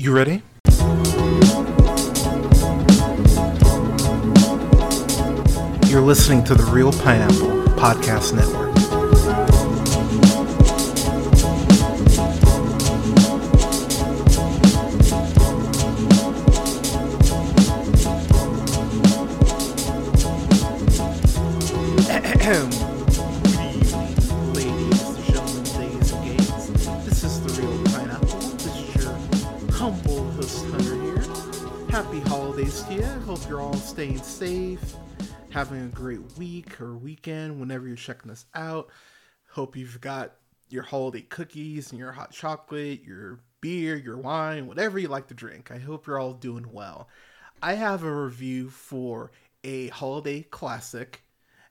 You 0.00 0.12
ready? 0.12 0.42
You're 5.90 6.02
listening 6.02 6.44
to 6.44 6.54
the 6.54 6.68
Reel 6.70 6.92
Pineapple 6.92 7.64
Podcast 7.74 8.32
Network. 8.32 8.87
A 35.88 35.94
great 35.94 36.36
week 36.36 36.80
or 36.82 36.96
weekend 36.96 37.58
whenever 37.58 37.86
you're 37.86 37.96
checking 37.96 38.28
this 38.28 38.44
out. 38.54 38.90
Hope 39.50 39.74
you've 39.74 40.00
got 40.02 40.34
your 40.68 40.82
holiday 40.82 41.22
cookies 41.22 41.90
and 41.90 41.98
your 41.98 42.12
hot 42.12 42.30
chocolate, 42.30 43.02
your 43.02 43.40
beer, 43.62 43.96
your 43.96 44.18
wine, 44.18 44.66
whatever 44.66 44.98
you 44.98 45.08
like 45.08 45.28
to 45.28 45.34
drink. 45.34 45.70
I 45.70 45.78
hope 45.78 46.06
you're 46.06 46.18
all 46.18 46.34
doing 46.34 46.66
well. 46.72 47.08
I 47.62 47.72
have 47.74 48.04
a 48.04 48.14
review 48.14 48.68
for 48.68 49.30
a 49.64 49.88
holiday 49.88 50.42
classic. 50.42 51.22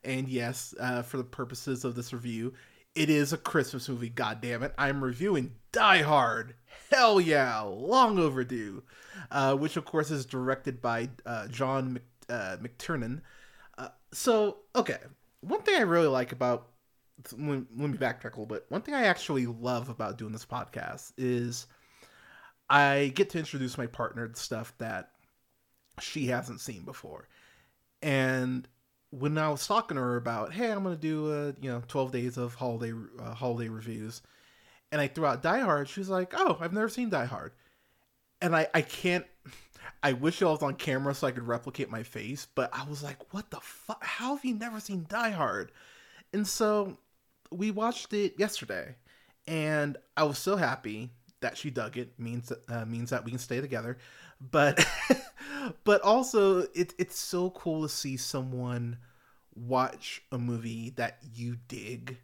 And 0.04 0.28
yes, 0.28 0.74
uh, 0.80 1.04
for 1.04 1.18
the 1.18 1.24
purposes 1.24 1.86
of 1.86 1.94
this 1.94 2.12
review, 2.12 2.54
it 2.96 3.12
is 3.12 3.34
a 3.34 3.38
Christmas 3.38 3.88
movie, 3.88 4.10
God 4.10 4.42
damn 4.42 4.64
it! 4.64 4.74
I'm 4.80 5.04
reviewing 5.04 5.54
Die 5.72 6.02
Hard. 6.02 6.56
Hell 6.90 7.22
yeah, 7.22 7.62
long 7.62 8.18
overdue. 8.18 8.82
Uh, 9.30 9.56
which, 9.56 9.78
of 9.78 9.86
course, 9.86 10.10
is 10.10 10.26
directed 10.26 10.82
by 10.82 11.10
uh, 11.24 11.48
John 11.50 11.94
Mc, 11.94 12.04
uh, 12.30 12.58
McTiernan. 12.58 13.22
So, 14.18 14.58
okay, 14.76 14.98
one 15.42 15.62
thing 15.62 15.76
I 15.76 15.84
really 15.84 16.08
like 16.08 16.32
about 16.32 16.70
let 17.34 17.40
me 17.40 17.98
backtrack 18.00 18.34
a 18.34 18.40
little 18.40 18.48
bit. 18.48 18.66
One 18.70 18.82
thing 18.82 18.96
I 18.96 19.04
actually 19.04 19.46
love 19.46 19.90
about 19.90 20.18
doing 20.18 20.32
this 20.32 20.44
podcast 20.44 21.14
is 21.20 21.68
I 22.68 23.12
get 23.14 23.30
to 23.30 23.38
introduce 23.38 23.78
my 23.78 23.86
partner 23.86 24.28
to 24.28 24.40
stuff 24.40 24.74
that 24.80 25.12
she 26.00 26.26
hasn't 26.26 26.62
seen 26.62 26.82
before. 26.82 27.28
And 28.02 28.68
when 29.12 29.38
I 29.38 29.50
was 29.50 29.68
talking 29.68 29.98
to 29.98 30.02
her 30.02 30.18
about, 30.18 30.52
hey, 30.52 30.72
I'm 30.72 30.82
gonna 30.82 30.96
do 30.96 31.32
a 31.32 31.46
you 31.62 31.70
know 31.70 31.84
12 31.88 32.12
days 32.12 32.38
of 32.38 32.56
holiday 32.56 32.94
uh, 33.20 33.36
holiday 33.36 33.70
reviews, 33.70 34.24
and 34.92 35.00
I 35.00 35.06
threw 35.06 35.28
out 35.28 35.44
Die 35.44 35.60
Hard, 35.60 35.90
she 35.90 36.00
was 36.00 36.10
like, 36.10 36.34
oh, 36.36 36.58
I've 36.60 36.74
never 36.74 36.90
seen 36.90 37.12
Die 37.12 37.26
Hard, 37.26 37.52
and 38.42 38.56
I 38.56 38.68
I 38.74 38.82
can't. 38.82 39.28
I 40.04 40.14
wish 40.14 40.42
I 40.42 40.46
was 40.46 40.64
on 40.64 40.76
camera 40.76 41.14
so 41.14 41.28
I 41.28 41.32
could 41.32 41.48
replicate 41.48 41.90
my 41.90 42.04
face, 42.04 42.48
but 42.56 42.70
I 42.74 42.84
was 42.84 43.04
like, 43.04 43.34
what 43.34 43.50
the 43.52 43.60
fuck? 43.62 44.04
How 44.04 44.36
have 44.36 44.46
you 44.46 44.56
never 44.56 44.80
seen 44.80 45.06
Die 45.10 45.30
Hard? 45.32 45.72
And 46.34 46.48
so 46.48 46.98
we 47.52 47.72
watched 47.72 48.14
it 48.14 48.36
yesterday, 48.38 48.96
and 49.48 49.98
I 50.16 50.24
was 50.24 50.38
so 50.38 50.56
happy 50.56 51.12
that 51.40 51.58
she 51.58 51.70
dug 51.70 51.98
it. 51.98 52.20
means 52.20 52.52
uh, 52.68 52.86
means 52.86 53.10
that 53.10 53.24
we 53.24 53.32
can 53.32 53.40
stay 53.40 53.62
together, 53.62 53.98
but 54.40 54.86
but 55.84 56.02
also 56.02 56.62
it, 56.74 56.94
it's 56.98 57.18
so 57.18 57.50
cool 57.52 57.84
to 57.84 57.90
see 57.90 58.18
someone 58.18 58.98
watch 59.56 60.22
a 60.32 60.38
movie 60.38 60.92
that 60.92 61.20
you 61.36 61.58
dig, 61.68 62.18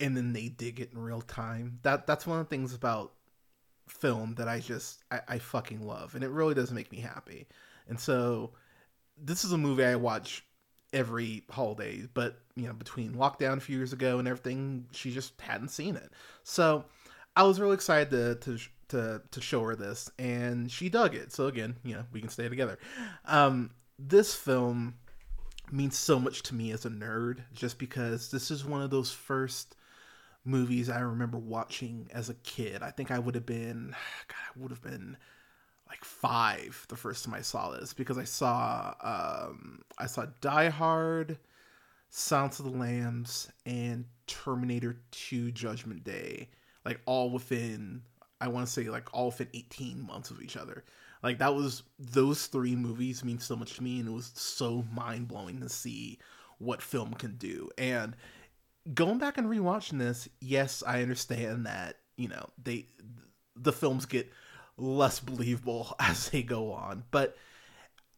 and 0.00 0.16
then 0.16 0.32
they 0.32 0.48
dig 0.48 0.80
it 0.80 0.92
in 0.92 0.98
real 0.98 1.20
time. 1.20 1.78
That 1.82 2.06
that's 2.06 2.26
one 2.26 2.40
of 2.40 2.46
the 2.46 2.50
things 2.50 2.74
about 2.74 3.12
film 3.88 4.34
that 4.36 4.48
I 4.48 4.60
just 4.60 5.02
I, 5.10 5.20
I 5.28 5.38
fucking 5.38 5.86
love, 5.86 6.14
and 6.14 6.24
it 6.24 6.30
really 6.30 6.54
does 6.54 6.70
make 6.70 6.90
me 6.90 6.98
happy. 6.98 7.46
And 7.88 7.98
so 7.98 8.52
this 9.16 9.44
is 9.44 9.52
a 9.52 9.58
movie 9.58 9.84
I 9.84 9.96
watch 9.96 10.44
every 10.92 11.42
holiday, 11.50 12.06
but 12.14 12.40
you 12.56 12.66
know, 12.66 12.72
between 12.72 13.14
lockdown 13.14 13.58
a 13.58 13.60
few 13.60 13.76
years 13.76 13.92
ago 13.92 14.18
and 14.18 14.28
everything, 14.28 14.86
she 14.92 15.10
just 15.10 15.38
hadn't 15.40 15.68
seen 15.70 15.96
it. 15.96 16.12
So 16.44 16.84
I 17.36 17.42
was 17.42 17.60
really 17.60 17.74
excited 17.74 18.10
to 18.10 18.56
to 18.56 18.58
to, 18.88 19.22
to 19.30 19.40
show 19.40 19.62
her 19.62 19.74
this, 19.74 20.10
and 20.18 20.70
she 20.70 20.88
dug 20.88 21.14
it. 21.14 21.32
So 21.32 21.46
again, 21.46 21.76
you 21.84 21.94
know, 21.94 22.04
we 22.12 22.20
can 22.20 22.28
stay 22.28 22.48
together. 22.48 22.78
Um, 23.24 23.70
this 23.98 24.34
film 24.34 24.94
means 25.72 25.96
so 25.96 26.20
much 26.20 26.42
to 26.44 26.54
me 26.54 26.70
as 26.70 26.84
a 26.84 26.90
nerd, 26.90 27.40
just 27.52 27.78
because 27.78 28.30
this 28.30 28.50
is 28.50 28.64
one 28.64 28.82
of 28.82 28.90
those 28.90 29.10
first 29.10 29.76
movies 30.44 30.88
I 30.88 31.00
remember 31.00 31.38
watching 31.38 32.08
as 32.12 32.28
a 32.28 32.34
kid. 32.34 32.82
I 32.82 32.90
think 32.90 33.10
I 33.10 33.18
would 33.18 33.34
have 33.34 33.46
been, 33.46 33.94
God, 34.28 34.36
I 34.54 34.60
would 34.60 34.70
have 34.70 34.82
been 34.82 35.16
like 35.88 36.04
five 36.04 36.86
the 36.88 36.96
first 36.96 37.24
time 37.24 37.34
I 37.34 37.42
saw 37.42 37.70
this 37.70 37.92
because 37.92 38.18
I 38.18 38.24
saw 38.24 38.94
um, 39.02 39.82
I 39.98 40.06
saw 40.06 40.26
Die 40.40 40.68
Hard, 40.70 41.38
Silence 42.10 42.58
of 42.58 42.66
the 42.66 42.78
Lambs, 42.78 43.50
and 43.66 44.04
Terminator 44.26 45.00
2 45.10 45.52
Judgment 45.52 46.04
Day, 46.04 46.48
like 46.84 47.00
all 47.06 47.30
within 47.30 48.02
I 48.40 48.48
want 48.48 48.66
to 48.66 48.72
say 48.72 48.84
like 48.84 49.12
all 49.12 49.26
within 49.26 49.48
18 49.54 50.06
months 50.06 50.30
of 50.30 50.42
each 50.42 50.56
other. 50.56 50.84
Like 51.22 51.38
that 51.38 51.54
was 51.54 51.82
those 51.98 52.46
three 52.46 52.76
movies 52.76 53.24
mean 53.24 53.38
so 53.38 53.56
much 53.56 53.74
to 53.76 53.82
me 53.82 54.00
and 54.00 54.08
it 54.08 54.12
was 54.12 54.32
so 54.34 54.84
mind 54.92 55.28
blowing 55.28 55.60
to 55.60 55.68
see 55.68 56.18
what 56.58 56.82
film 56.82 57.14
can 57.14 57.36
do. 57.36 57.70
And 57.78 58.16
going 58.92 59.18
back 59.18 59.38
and 59.38 59.46
rewatching 59.46 59.98
this, 59.98 60.28
yes, 60.40 60.82
I 60.86 61.02
understand 61.02 61.66
that, 61.66 61.96
you 62.16 62.28
know, 62.28 62.50
they 62.62 62.86
the 63.56 63.72
films 63.72 64.04
get 64.06 64.30
less 64.76 65.20
believable 65.20 65.94
as 66.00 66.28
they 66.30 66.42
go 66.42 66.72
on, 66.72 67.04
but 67.10 67.36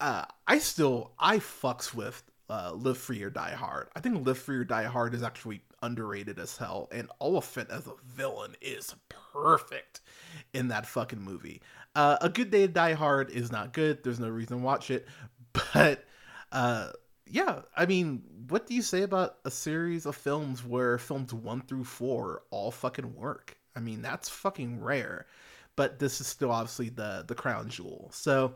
uh 0.00 0.25
I 0.47 0.59
still 0.59 1.12
I 1.19 1.38
fucks 1.38 1.94
with 1.94 2.22
uh 2.49 2.72
Live 2.75 2.99
Free 2.99 3.22
or 3.22 3.31
Die 3.31 3.54
Hard. 3.54 3.88
I 3.94 4.00
think 4.00 4.27
Live 4.27 4.38
Free 4.38 4.56
or 4.56 4.65
Die 4.65 4.84
Hard 4.84 5.15
is 5.15 5.22
actually 5.22 5.62
underrated 5.82 6.38
as 6.38 6.56
hell 6.56 6.88
and 6.91 7.10
Olyphant 7.21 7.71
as 7.71 7.87
a 7.87 7.93
villain 8.04 8.56
is 8.60 8.94
perfect 9.09 10.00
in 10.54 10.69
that 10.69 10.87
fucking 10.87 11.21
movie. 11.21 11.60
Uh, 11.94 12.16
a 12.21 12.28
Good 12.28 12.50
Day 12.50 12.66
to 12.66 12.72
Die 12.72 12.93
Hard 12.94 13.31
is 13.31 13.53
not 13.53 13.72
good. 13.72 14.03
There's 14.03 14.21
no 14.21 14.28
reason 14.28 14.59
to 14.59 14.62
watch 14.62 14.91
it, 14.91 15.06
but 15.75 16.04
uh 16.50 16.91
yeah, 17.29 17.63
I 17.77 17.87
mean, 17.87 18.23
what 18.49 18.67
do 18.67 18.75
you 18.75 18.83
say 18.83 19.03
about 19.03 19.39
a 19.45 19.51
series 19.51 20.07
of 20.07 20.15
films 20.17 20.65
where 20.65 20.99
films 20.99 21.35
one 21.35 21.61
through 21.63 21.85
four 21.85 22.43
all 22.51 22.71
fucking 22.71 23.15
work? 23.15 23.57
I 23.75 23.81
mean, 23.81 24.03
that's 24.03 24.29
fucking 24.29 24.81
rare. 24.81 25.27
But 25.75 25.99
this 25.99 26.21
is 26.21 26.27
still 26.27 26.51
obviously 26.51 26.89
the 26.89 27.25
the 27.27 27.35
crown 27.35 27.69
jewel. 27.69 28.09
So, 28.13 28.55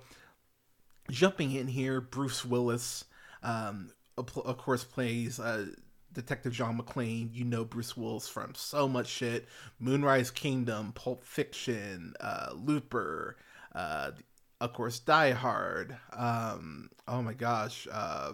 jumping 1.11 1.53
in 1.53 1.69
here, 1.69 2.01
Bruce 2.01 2.45
Willis, 2.45 3.05
um, 3.43 3.91
of 4.17 4.57
course, 4.57 4.85
plays 4.85 5.39
uh, 5.39 5.67
Detective 6.15 6.53
John 6.53 6.79
McClane. 6.79 7.29
You 7.35 7.45
know 7.45 7.65
Bruce 7.65 7.97
Willis 7.97 8.27
from 8.29 8.55
so 8.55 8.89
much 8.89 9.09
shit: 9.09 9.49
Moonrise 9.79 10.31
Kingdom, 10.31 10.93
Pulp 10.93 11.25
Fiction, 11.25 12.15
uh, 12.21 12.53
Looper. 12.55 13.37
Uh, 13.75 14.13
of 14.61 14.73
course, 14.73 14.99
Die 14.99 15.33
Hard. 15.33 15.97
Um, 16.13 16.91
oh 17.09 17.23
my 17.23 17.35
gosh, 17.35 17.87
uh, 17.91 18.33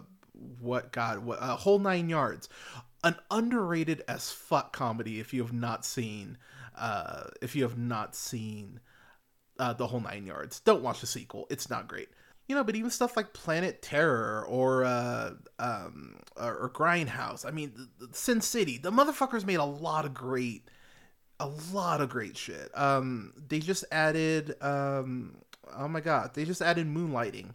what 0.61 0.93
God, 0.93 1.19
what 1.19 1.41
uh, 1.41 1.57
whole 1.57 1.79
nine 1.79 2.09
yards, 2.09 2.49
an 3.05 3.17
underrated 3.31 4.03
as 4.09 4.31
fuck 4.31 4.73
comedy. 4.73 5.21
If 5.21 5.33
you 5.33 5.43
have 5.43 5.53
not 5.53 5.85
seen, 5.85 6.39
uh, 6.77 7.25
if 7.43 7.55
you 7.55 7.63
have 7.63 7.79
not 7.79 8.15
seen 8.15 8.81
uh, 9.59 9.73
the 9.73 9.87
whole 9.87 10.01
nine 10.01 10.27
yards, 10.27 10.61
don't 10.61 10.83
watch 10.83 11.01
the 11.01 11.07
sequel. 11.07 11.47
It's 11.51 11.71
not 11.71 11.89
great. 11.89 12.09
You 12.49 12.55
know, 12.55 12.63
but 12.63 12.77
even 12.77 12.91
stuff 12.91 13.17
like 13.17 13.33
Planet 13.33 13.83
Terror 13.83 14.47
or 14.49 14.85
uh, 14.85 15.33
um, 15.59 16.21
or 16.37 16.71
Grindhouse. 16.73 17.45
I 17.45 17.51
mean, 17.51 17.89
Sin 18.13 18.41
City. 18.41 18.79
The 18.79 18.93
motherfuckers 18.93 19.45
made 19.45 19.57
a 19.57 19.65
lot 19.65 20.05
of 20.05 20.15
great, 20.15 20.69
a 21.41 21.49
lot 21.73 22.01
of 22.01 22.09
great 22.09 22.37
shit. 22.37 22.71
Um, 22.79 23.33
they 23.49 23.59
just 23.59 23.85
added. 23.91 24.55
Um, 24.63 25.39
oh 25.77 25.89
my 25.89 26.01
god, 26.01 26.35
they 26.35 26.45
just 26.45 26.63
added 26.63 26.87
Moonlighting 26.87 27.55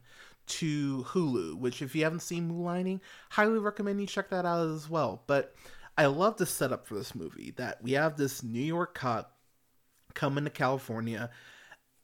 to 0.52 1.04
Hulu, 1.10 1.56
which 1.58 1.82
if 1.82 1.96
you 1.96 2.04
haven't 2.04 2.22
seen 2.22 2.50
Moonlighting, 2.50 3.00
highly 3.30 3.60
recommend 3.60 4.02
you 4.02 4.08
check 4.08 4.30
that 4.30 4.46
out 4.46 4.68
as 4.68 4.90
well. 4.90 5.24
But 5.28 5.56
I 5.98 6.08
love 6.08 6.38
the 6.38 6.46
setup 6.46 6.86
for 6.86 6.96
this 6.96 7.16
movie 7.16 7.54
that 7.58 7.82
we 7.82 7.94
have 7.94 8.18
this 8.18 8.44
New 8.44 8.64
York 8.64 8.96
cop 8.96 9.38
coming 10.14 10.44
to 10.44 10.50
California 10.50 11.30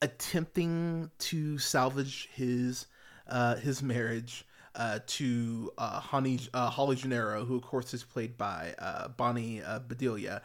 attempting 0.01 1.09
to 1.19 1.57
salvage 1.57 2.29
his 2.33 2.87
uh, 3.27 3.55
his 3.55 3.83
marriage 3.83 4.45
uh, 4.75 4.99
to 5.07 5.71
uh, 5.77 5.99
Honey, 5.99 6.39
uh, 6.53 6.69
Holly 6.69 6.95
Gennaro, 6.95 7.43
who 7.43 7.55
of 7.55 7.63
course 7.63 7.93
is 7.93 8.03
played 8.03 8.37
by 8.37 8.75
uh, 8.79 9.09
Bonnie 9.09 9.61
uh, 9.61 9.79
Bedelia. 9.79 10.41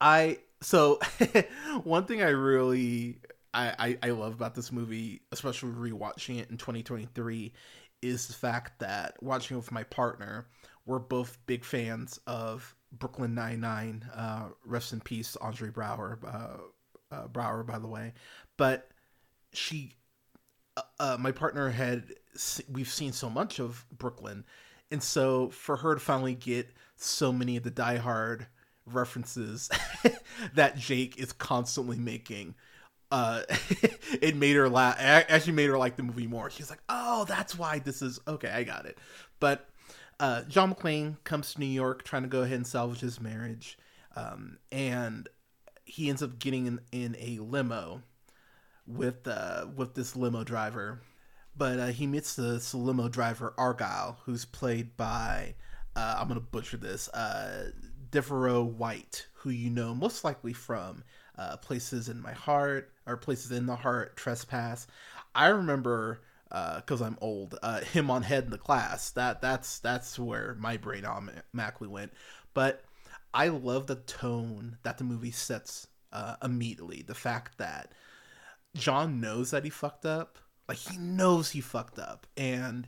I 0.00 0.38
so 0.60 0.98
one 1.84 2.06
thing 2.06 2.22
I 2.22 2.30
really 2.30 3.20
I, 3.54 3.74
I, 3.78 3.98
I 4.02 4.10
love 4.10 4.34
about 4.34 4.54
this 4.54 4.72
movie, 4.72 5.22
especially 5.32 5.70
rewatching 5.70 6.40
it 6.40 6.50
in 6.50 6.56
2023, 6.56 7.52
is 8.02 8.26
the 8.26 8.34
fact 8.34 8.78
that 8.80 9.14
watching 9.22 9.56
it 9.56 9.60
with 9.60 9.72
my 9.72 9.84
partner, 9.84 10.46
we're 10.86 10.98
both 10.98 11.38
big 11.46 11.64
fans 11.64 12.20
of 12.26 12.74
Brooklyn 12.92 13.34
Nine 13.34 13.60
Nine. 13.60 14.04
Uh, 14.14 14.48
rest 14.66 14.92
in 14.92 15.00
peace, 15.00 15.36
Andre 15.40 15.70
Brower. 15.70 16.18
Uh, 16.26 17.14
uh, 17.14 17.28
Braugher, 17.28 17.64
by 17.64 17.78
the 17.78 17.86
way, 17.86 18.12
but 18.56 18.90
she, 19.52 19.94
uh, 20.76 20.82
uh, 20.98 21.16
my 21.18 21.30
partner 21.30 21.70
had 21.70 22.04
we've 22.70 22.88
seen 22.88 23.12
so 23.12 23.30
much 23.30 23.60
of 23.60 23.86
Brooklyn, 23.96 24.44
and 24.90 25.02
so 25.02 25.50
for 25.50 25.76
her 25.76 25.94
to 25.94 26.00
finally 26.00 26.34
get 26.34 26.68
so 26.96 27.32
many 27.32 27.56
of 27.56 27.62
the 27.62 27.70
Die 27.70 27.96
Hard 27.96 28.46
references 28.86 29.70
that 30.54 30.76
Jake 30.76 31.18
is 31.18 31.32
constantly 31.32 31.98
making. 31.98 32.54
Uh, 33.10 33.42
it 34.20 34.36
made 34.36 34.56
her 34.56 34.68
laugh. 34.68 34.96
Actually, 34.98 35.52
made 35.52 35.68
her 35.68 35.78
like 35.78 35.96
the 35.96 36.02
movie 36.02 36.26
more. 36.26 36.50
She's 36.50 36.70
like, 36.70 36.82
"Oh, 36.88 37.24
that's 37.26 37.56
why 37.58 37.78
this 37.78 38.02
is 38.02 38.20
okay. 38.26 38.48
I 38.48 38.64
got 38.64 38.86
it." 38.86 38.98
But 39.40 39.68
uh, 40.20 40.42
John 40.42 40.74
McClane 40.74 41.22
comes 41.24 41.54
to 41.54 41.60
New 41.60 41.66
York 41.66 42.04
trying 42.04 42.22
to 42.22 42.28
go 42.28 42.42
ahead 42.42 42.56
and 42.56 42.66
salvage 42.66 43.00
his 43.00 43.20
marriage, 43.20 43.78
um, 44.16 44.58
and 44.72 45.28
he 45.84 46.08
ends 46.08 46.22
up 46.22 46.38
getting 46.38 46.66
in, 46.66 46.80
in 46.92 47.16
a 47.18 47.38
limo 47.38 48.02
with 48.86 49.26
uh, 49.26 49.66
with 49.74 49.94
this 49.94 50.16
limo 50.16 50.44
driver. 50.44 51.00
But 51.56 51.78
uh, 51.78 51.86
he 51.88 52.06
meets 52.06 52.34
the 52.34 52.60
limo 52.74 53.08
driver 53.08 53.54
Argyle, 53.56 54.18
who's 54.24 54.44
played 54.44 54.96
by 54.96 55.54
uh, 55.96 56.16
I'm 56.18 56.28
gonna 56.28 56.40
butcher 56.40 56.76
this 56.76 57.08
uh, 57.08 57.70
De'voreaux 58.10 58.64
White, 58.64 59.26
who 59.34 59.50
you 59.50 59.70
know 59.70 59.94
most 59.94 60.24
likely 60.24 60.52
from 60.52 61.04
uh, 61.38 61.56
Places 61.58 62.08
in 62.08 62.20
My 62.20 62.32
Heart 62.32 62.90
or 63.06 63.16
Places 63.16 63.52
in 63.52 63.66
the 63.66 63.76
Heart, 63.76 64.16
Trespass. 64.16 64.86
I 65.34 65.48
remember 65.48 66.20
because 66.48 67.02
uh, 67.02 67.06
I'm 67.06 67.18
old. 67.20 67.58
Uh, 67.62 67.80
him 67.80 68.10
on 68.10 68.22
Head 68.22 68.44
in 68.44 68.50
the 68.50 68.58
Class. 68.58 69.10
That 69.10 69.40
that's 69.40 69.78
that's 69.80 70.18
where 70.18 70.56
my 70.58 70.76
brain 70.76 71.04
automatically 71.04 71.88
went. 71.88 72.12
But 72.52 72.84
I 73.32 73.48
love 73.48 73.86
the 73.86 73.96
tone 73.96 74.78
that 74.84 74.98
the 74.98 75.04
movie 75.04 75.32
sets 75.32 75.88
uh, 76.12 76.36
immediately. 76.42 77.02
The 77.02 77.14
fact 77.14 77.58
that 77.58 77.92
John 78.76 79.20
knows 79.20 79.50
that 79.50 79.64
he 79.64 79.70
fucked 79.70 80.06
up, 80.06 80.38
like 80.68 80.78
he 80.78 80.96
knows 80.96 81.50
he 81.50 81.60
fucked 81.60 81.98
up, 81.98 82.26
and 82.36 82.86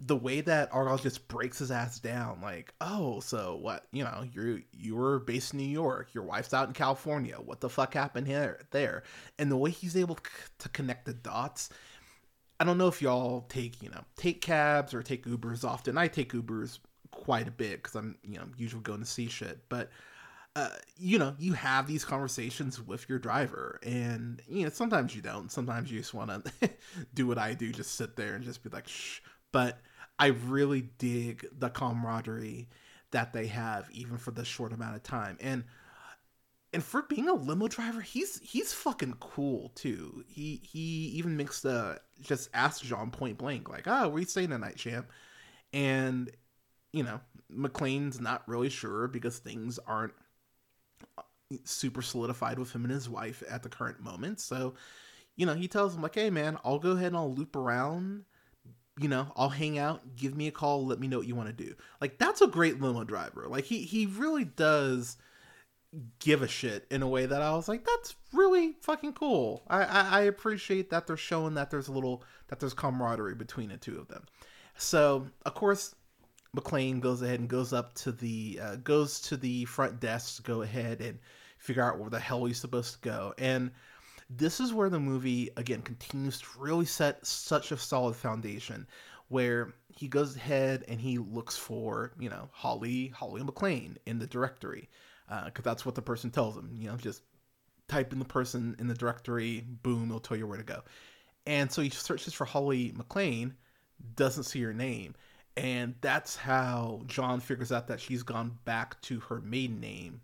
the 0.00 0.16
way 0.16 0.40
that 0.40 0.72
Argyle 0.72 0.98
just 0.98 1.26
breaks 1.26 1.58
his 1.58 1.70
ass 1.70 1.98
down, 1.98 2.40
like, 2.40 2.72
oh, 2.80 3.18
so 3.20 3.58
what? 3.60 3.86
You 3.92 4.04
know, 4.04 4.24
you're 4.32 4.60
you 4.72 4.94
were 4.94 5.18
based 5.18 5.52
in 5.52 5.58
New 5.58 5.66
York, 5.66 6.14
your 6.14 6.24
wife's 6.24 6.54
out 6.54 6.68
in 6.68 6.74
California. 6.74 7.36
What 7.36 7.60
the 7.60 7.68
fuck 7.68 7.94
happened 7.94 8.28
here 8.28 8.60
there? 8.70 9.02
And 9.38 9.50
the 9.50 9.56
way 9.56 9.70
he's 9.70 9.96
able 9.96 10.18
to 10.58 10.68
connect 10.68 11.06
the 11.06 11.14
dots. 11.14 11.70
I 12.60 12.64
don't 12.64 12.78
know 12.78 12.88
if 12.88 13.02
y'all 13.02 13.42
take 13.48 13.82
you 13.82 13.90
know 13.90 14.04
take 14.16 14.40
cabs 14.40 14.94
or 14.94 15.02
take 15.02 15.26
Ubers 15.26 15.64
often. 15.64 15.98
I 15.98 16.06
take 16.06 16.32
Ubers 16.32 16.78
quite 17.10 17.48
a 17.48 17.52
bit 17.52 17.82
because 17.82 17.96
I'm 17.96 18.16
you 18.22 18.38
know 18.38 18.46
usually 18.56 18.82
going 18.82 19.00
to 19.00 19.06
see 19.06 19.28
shit, 19.28 19.68
but. 19.68 19.90
Uh, 20.56 20.70
you 20.96 21.20
know, 21.20 21.36
you 21.38 21.52
have 21.52 21.86
these 21.86 22.04
conversations 22.04 22.84
with 22.84 23.08
your 23.08 23.20
driver, 23.20 23.78
and 23.84 24.42
you 24.48 24.64
know 24.64 24.70
sometimes 24.70 25.14
you 25.14 25.22
don't. 25.22 25.52
Sometimes 25.52 25.88
you 25.88 26.00
just 26.00 26.14
want 26.14 26.30
to 26.60 26.70
do 27.14 27.28
what 27.28 27.38
I 27.38 27.54
do, 27.54 27.70
just 27.70 27.94
sit 27.94 28.16
there 28.16 28.34
and 28.34 28.42
just 28.42 28.64
be 28.64 28.70
like, 28.70 28.88
"Shh." 28.88 29.20
But 29.52 29.78
I 30.18 30.28
really 30.28 30.82
dig 30.98 31.46
the 31.56 31.70
camaraderie 31.70 32.68
that 33.10 33.32
they 33.32 33.46
have, 33.46 33.90
even 33.90 34.18
for 34.18 34.30
the 34.32 34.44
short 34.44 34.72
amount 34.72 34.96
of 34.96 35.02
time. 35.02 35.38
And 35.40 35.64
and 36.72 36.84
for 36.84 37.02
being 37.02 37.28
a 37.28 37.34
limo 37.34 37.68
driver, 37.68 38.00
he's 38.00 38.40
he's 38.40 38.72
fucking 38.74 39.14
cool 39.20 39.70
too. 39.74 40.24
He 40.28 40.60
he 40.62 41.08
even 41.16 41.36
makes 41.36 41.60
the 41.62 42.00
just 42.20 42.50
ask 42.52 42.82
John 42.82 43.10
point 43.10 43.38
blank, 43.38 43.68
like, 43.70 43.84
"Oh, 43.86 44.08
where 44.08 44.20
you 44.20 44.26
staying 44.26 44.50
tonight, 44.50 44.76
champ?" 44.76 45.10
And 45.72 46.30
you 46.92 47.04
know, 47.04 47.20
McClane's 47.54 48.20
not 48.20 48.48
really 48.48 48.70
sure 48.70 49.08
because 49.08 49.38
things 49.38 49.78
aren't 49.86 50.14
uh, 51.16 51.22
super 51.64 52.02
solidified 52.02 52.58
with 52.58 52.72
him 52.72 52.84
and 52.84 52.92
his 52.92 53.08
wife 53.08 53.42
at 53.48 53.62
the 53.62 53.68
current 53.68 54.00
moment. 54.00 54.40
So, 54.40 54.74
you 55.36 55.46
know, 55.46 55.54
he 55.54 55.68
tells 55.68 55.94
him 55.94 56.02
like, 56.02 56.14
"Hey, 56.16 56.30
man, 56.30 56.58
I'll 56.64 56.78
go 56.78 56.92
ahead 56.92 57.08
and 57.08 57.16
I'll 57.16 57.34
loop 57.34 57.56
around." 57.56 58.24
You 58.98 59.08
know, 59.08 59.32
I'll 59.36 59.48
hang 59.48 59.78
out, 59.78 60.16
give 60.16 60.36
me 60.36 60.48
a 60.48 60.52
call, 60.52 60.84
let 60.86 60.98
me 60.98 61.08
know 61.08 61.18
what 61.18 61.26
you 61.26 61.34
want 61.34 61.56
to 61.56 61.64
do. 61.64 61.74
Like 62.00 62.18
that's 62.18 62.40
a 62.40 62.46
great 62.46 62.80
limo 62.80 63.04
driver. 63.04 63.46
Like 63.48 63.64
he 63.64 63.82
he 63.82 64.06
really 64.06 64.44
does 64.44 65.16
give 66.18 66.42
a 66.42 66.48
shit 66.48 66.86
in 66.90 67.02
a 67.02 67.08
way 67.08 67.26
that 67.26 67.40
I 67.40 67.52
was 67.52 67.68
like, 67.68 67.84
that's 67.84 68.14
really 68.32 68.74
fucking 68.82 69.14
cool. 69.14 69.62
I, 69.68 69.84
I, 69.84 70.00
I 70.00 70.20
appreciate 70.22 70.90
that 70.90 71.06
they're 71.06 71.16
showing 71.16 71.54
that 71.54 71.70
there's 71.70 71.88
a 71.88 71.92
little 71.92 72.24
that 72.48 72.60
there's 72.60 72.74
camaraderie 72.74 73.34
between 73.34 73.70
the 73.70 73.76
two 73.76 73.98
of 73.98 74.08
them. 74.08 74.24
So 74.76 75.26
of 75.46 75.54
course, 75.54 75.94
McClane 76.56 77.00
goes 77.00 77.22
ahead 77.22 77.40
and 77.40 77.48
goes 77.48 77.72
up 77.72 77.94
to 77.94 78.12
the 78.12 78.58
uh, 78.62 78.76
goes 78.76 79.20
to 79.22 79.36
the 79.36 79.64
front 79.66 80.00
desk 80.00 80.36
to 80.36 80.42
go 80.42 80.62
ahead 80.62 81.00
and 81.00 81.18
figure 81.58 81.82
out 81.82 81.98
where 81.98 82.10
the 82.10 82.20
hell 82.20 82.44
he's 82.44 82.60
supposed 82.60 82.94
to 82.94 83.08
go. 83.08 83.34
And 83.38 83.70
this 84.30 84.60
is 84.60 84.72
where 84.72 84.90
the 84.90 85.00
movie 85.00 85.50
again 85.56 85.82
continues 85.82 86.40
to 86.40 86.46
really 86.58 86.84
set 86.84 87.26
such 87.26 87.72
a 87.72 87.76
solid 87.76 88.14
foundation 88.14 88.86
where 89.28 89.72
he 89.88 90.08
goes 90.08 90.36
ahead 90.36 90.84
and 90.88 91.00
he 91.00 91.18
looks 91.18 91.56
for 91.56 92.12
you 92.18 92.28
know 92.28 92.48
holly 92.52 93.08
holly 93.08 93.42
McClane 93.42 93.96
in 94.06 94.18
the 94.18 94.26
directory 94.26 94.88
because 95.28 95.52
uh, 95.58 95.62
that's 95.62 95.86
what 95.86 95.94
the 95.94 96.02
person 96.02 96.30
tells 96.30 96.56
him 96.56 96.70
you 96.74 96.88
know 96.88 96.96
just 96.96 97.22
type 97.88 98.12
in 98.12 98.18
the 98.18 98.24
person 98.24 98.76
in 98.78 98.86
the 98.86 98.94
directory 98.94 99.64
boom 99.82 100.08
it'll 100.08 100.20
tell 100.20 100.36
you 100.36 100.46
where 100.46 100.58
to 100.58 100.64
go. 100.64 100.82
And 101.46 101.72
so 101.72 101.80
he 101.80 101.88
searches 101.88 102.34
for 102.34 102.44
holly 102.44 102.92
McClane, 102.92 103.54
doesn't 104.14 104.44
see 104.44 104.60
her 104.62 104.74
name 104.74 105.14
and 105.56 105.94
that's 106.02 106.36
how 106.36 107.02
john 107.06 107.40
figures 107.40 107.72
out 107.72 107.88
that 107.88 108.00
she's 108.00 108.22
gone 108.22 108.58
back 108.64 109.00
to 109.02 109.20
her 109.20 109.40
maiden 109.40 109.80
name. 109.80 110.20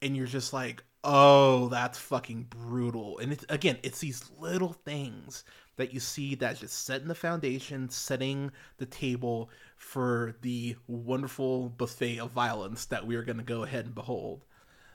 And 0.00 0.16
you're 0.16 0.26
just 0.26 0.52
like 0.52 0.82
oh, 1.04 1.68
that's 1.68 1.98
fucking 1.98 2.46
brutal. 2.50 3.18
And 3.18 3.32
it's 3.32 3.44
again, 3.48 3.78
it's 3.82 4.00
these 4.00 4.30
little 4.38 4.72
things 4.72 5.44
that 5.76 5.92
you 5.92 6.00
see 6.00 6.34
that 6.36 6.58
just 6.58 6.84
setting 6.84 7.08
the 7.08 7.14
foundation, 7.14 7.88
setting 7.88 8.50
the 8.78 8.86
table 8.86 9.50
for 9.76 10.36
the 10.42 10.76
wonderful 10.86 11.68
buffet 11.70 12.18
of 12.18 12.30
violence 12.30 12.86
that 12.86 13.06
we 13.06 13.16
are 13.16 13.24
going 13.24 13.38
to 13.38 13.44
go 13.44 13.64
ahead 13.64 13.84
and 13.84 13.94
behold. 13.94 14.44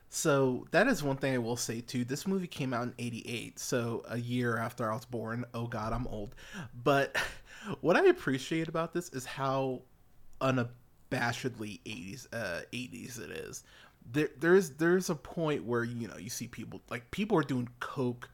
So 0.10 0.66
that 0.72 0.88
is 0.88 1.04
one 1.04 1.18
thing 1.18 1.36
I 1.36 1.38
will 1.38 1.58
say 1.58 1.82
too. 1.82 2.04
This 2.04 2.26
movie 2.26 2.48
came 2.48 2.74
out 2.74 2.84
in 2.84 2.94
88, 2.98 3.60
so 3.60 4.04
a 4.10 4.18
year 4.18 4.58
after 4.58 4.90
I 4.90 4.96
was 4.96 5.06
born. 5.06 5.46
Oh 5.54 5.68
god, 5.68 5.94
I'm 5.94 6.08
old. 6.08 6.34
But 6.84 7.16
what 7.82 7.96
I 7.96 8.06
appreciate 8.06 8.68
about 8.68 8.94
this 8.94 9.10
is 9.10 9.26
how 9.26 9.82
unabashedly 10.42 11.82
80s 11.86 12.28
uh 12.32 12.62
80s 12.72 13.20
it 13.20 13.32
is 13.32 13.64
there 14.12 14.30
there's 14.40 14.72
there's 14.72 15.10
a 15.10 15.16
point 15.16 15.66
where 15.66 15.84
you 15.84 16.08
know 16.08 16.18
you 16.18 16.30
see 16.30 16.48
people 16.48 16.82
like 16.90 17.12
people 17.12 17.38
are 17.38 17.44
doing 17.44 17.70
coke 17.80 18.30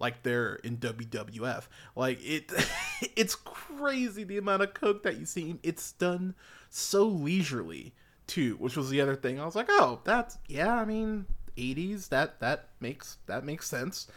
like 0.00 0.22
they're 0.22 0.56
in 0.56 0.76
WWF. 0.78 1.64
Like 1.96 2.18
it 2.22 2.52
it's 3.16 3.34
crazy 3.34 4.24
the 4.24 4.38
amount 4.38 4.62
of 4.62 4.74
coke 4.74 5.02
that 5.04 5.16
you 5.18 5.26
see. 5.26 5.58
It's 5.62 5.92
done 5.92 6.34
so 6.70 7.06
leisurely 7.06 7.94
too, 8.26 8.56
which 8.56 8.76
was 8.76 8.90
the 8.90 9.00
other 9.00 9.16
thing. 9.16 9.40
I 9.40 9.44
was 9.44 9.54
like, 9.54 9.68
"Oh, 9.68 10.00
that's 10.04 10.38
yeah, 10.48 10.74
I 10.74 10.84
mean, 10.84 11.26
80s, 11.56 12.08
that 12.08 12.40
that 12.40 12.68
makes 12.80 13.18
that 13.26 13.44
makes 13.44 13.68
sense." 13.68 14.08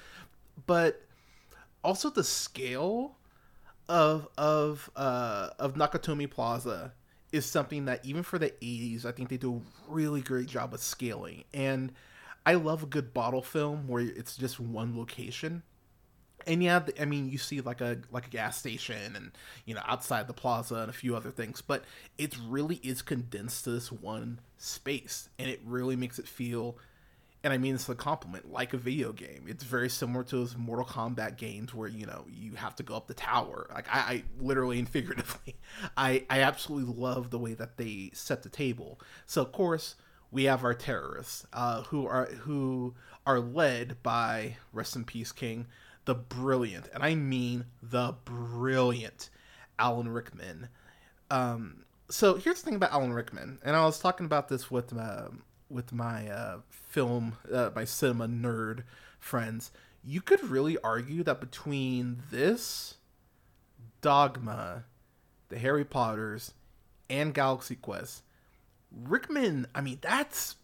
But 0.65 1.01
also 1.83 2.09
the 2.09 2.23
scale 2.23 3.15
of 3.87 4.27
of 4.37 4.89
uh 4.95 5.51
of 5.59 5.75
Nakatomi 5.75 6.29
Plaza 6.29 6.93
is 7.37 7.45
something 7.45 7.85
that 7.85 8.05
even 8.05 8.23
for 8.23 8.37
the 8.37 8.49
80s, 8.61 9.05
I 9.05 9.11
think 9.11 9.29
they 9.29 9.37
do 9.37 9.55
a 9.55 9.91
really 9.91 10.21
great 10.21 10.47
job 10.47 10.73
of 10.73 10.81
scaling. 10.81 11.45
And 11.53 11.93
I 12.45 12.55
love 12.55 12.83
a 12.83 12.87
good 12.87 13.13
bottle 13.13 13.41
film 13.41 13.87
where 13.87 14.03
it's 14.03 14.35
just 14.35 14.59
one 14.59 14.97
location. 14.97 15.63
And 16.45 16.63
yeah, 16.63 16.85
I 16.99 17.05
mean, 17.05 17.29
you 17.29 17.37
see 17.37 17.61
like 17.61 17.81
a 17.81 17.97
like 18.11 18.27
a 18.27 18.29
gas 18.29 18.57
station 18.57 19.15
and 19.15 19.31
you 19.65 19.75
know 19.75 19.81
outside 19.85 20.27
the 20.27 20.33
plaza 20.33 20.75
and 20.75 20.89
a 20.89 20.93
few 20.93 21.15
other 21.15 21.31
things, 21.31 21.61
but 21.61 21.83
it 22.17 22.37
really 22.47 22.77
is 22.83 23.01
condensed 23.01 23.65
to 23.65 23.71
this 23.71 23.91
one 23.91 24.39
space, 24.57 25.29
and 25.37 25.49
it 25.49 25.59
really 25.65 25.97
makes 25.97 26.19
it 26.19 26.27
feel 26.27 26.77
and 27.43 27.53
I 27.53 27.57
mean 27.57 27.73
this 27.73 27.83
is 27.83 27.89
a 27.89 27.95
compliment, 27.95 28.51
like 28.51 28.73
a 28.73 28.77
video 28.77 29.11
game. 29.11 29.45
It's 29.47 29.63
very 29.63 29.89
similar 29.89 30.23
to 30.25 30.35
those 30.37 30.57
Mortal 30.57 30.85
Kombat 30.85 31.37
games 31.37 31.73
where 31.73 31.87
you 31.87 32.05
know 32.05 32.25
you 32.29 32.55
have 32.55 32.75
to 32.77 32.83
go 32.83 32.95
up 32.95 33.07
the 33.07 33.13
tower. 33.13 33.69
Like 33.73 33.87
I, 33.93 33.99
I 33.99 34.23
literally 34.39 34.79
and 34.79 34.89
figuratively, 34.89 35.55
I 35.95 36.25
I 36.29 36.41
absolutely 36.41 36.93
love 36.93 37.29
the 37.29 37.39
way 37.39 37.53
that 37.53 37.77
they 37.77 38.11
set 38.13 38.43
the 38.43 38.49
table. 38.49 38.99
So 39.25 39.41
of 39.41 39.51
course 39.51 39.95
we 40.31 40.45
have 40.45 40.63
our 40.63 40.73
terrorists, 40.73 41.45
uh, 41.53 41.83
who 41.83 42.05
are 42.07 42.25
who 42.25 42.95
are 43.25 43.39
led 43.39 44.01
by 44.03 44.57
rest 44.73 44.95
in 44.95 45.05
peace 45.05 45.31
King, 45.31 45.67
the 46.05 46.15
brilliant, 46.15 46.89
and 46.93 47.03
I 47.03 47.15
mean 47.15 47.65
the 47.81 48.15
brilliant 48.25 49.29
Alan 49.79 50.09
Rickman. 50.09 50.69
Um, 51.29 51.85
so 52.09 52.35
here's 52.35 52.61
the 52.61 52.65
thing 52.65 52.75
about 52.75 52.91
Alan 52.91 53.13
Rickman, 53.13 53.59
and 53.63 53.75
I 53.75 53.85
was 53.85 53.99
talking 53.99 54.25
about 54.25 54.49
this 54.49 54.71
with 54.71 54.93
um, 54.93 55.43
with 55.69 55.91
my 55.91 56.29
uh, 56.29 56.59
film, 56.69 57.37
uh, 57.51 57.69
my 57.75 57.85
cinema 57.85 58.27
nerd 58.27 58.83
friends, 59.19 59.71
you 60.03 60.21
could 60.21 60.43
really 60.43 60.77
argue 60.83 61.23
that 61.23 61.39
between 61.39 62.23
this, 62.31 62.95
Dogma, 64.01 64.85
the 65.49 65.59
Harry 65.59 65.85
Potters, 65.85 66.53
and 67.09 67.33
Galaxy 67.33 67.75
Quest, 67.75 68.23
Rickman, 68.91 69.67
I 69.75 69.81
mean, 69.81 69.99
that's 70.01 70.55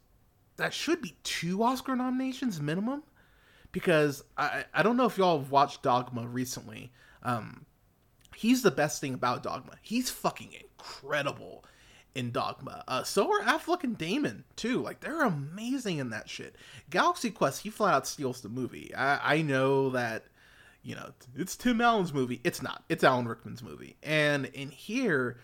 that 0.58 0.74
should 0.74 1.02
be 1.02 1.16
two 1.24 1.64
Oscar 1.64 1.96
nominations 1.96 2.62
minimum 2.62 3.04
because 3.72 4.24
I 4.38 4.66
I 4.74 4.84
don't 4.84 4.98
know 4.98 5.06
if 5.06 5.18
y'all 5.18 5.40
have 5.40 5.52
watched 5.52 5.84
Dogma 5.84 6.26
recently. 6.28 6.92
Um, 7.24 7.66
he's 8.36 8.62
the 8.62 8.72
best 8.72 9.02
thing 9.02 9.14
about 9.14 9.44
Dogma. 9.44 9.74
He's 9.82 10.10
fucking 10.10 10.54
incredible 10.54 11.66
in 12.16 12.32
Dogma. 12.32 12.84
Uh, 12.88 13.04
so 13.04 13.32
are 13.32 13.42
Affleck 13.42 13.84
and 13.84 13.98
Damon 13.98 14.44
too. 14.56 14.82
Like 14.82 15.00
they're 15.00 15.24
amazing 15.24 15.98
in 15.98 16.10
that 16.12 16.30
shit. 16.30 16.56
Galaxy 16.90 17.32
Quest, 17.32 17.62
he 17.62 17.70
flat 17.70 17.94
out 17.94 18.08
steals 18.08 18.42
the 18.42 18.50
movie. 18.50 18.94
I, 18.96 19.36
I 19.36 19.42
know 19.42 19.90
that, 19.92 20.26
you 20.84 20.96
know, 20.96 21.12
it's 21.36 21.56
Tim 21.56 21.82
Allen's 21.82 22.14
movie. 22.14 22.42
It's 22.44 22.62
not. 22.62 22.84
It's 22.90 23.04
Alan 23.04 23.28
Rickman's 23.28 23.64
movie. 23.64 23.96
And 24.04 24.46
in 24.48 24.70
here, 24.70 25.38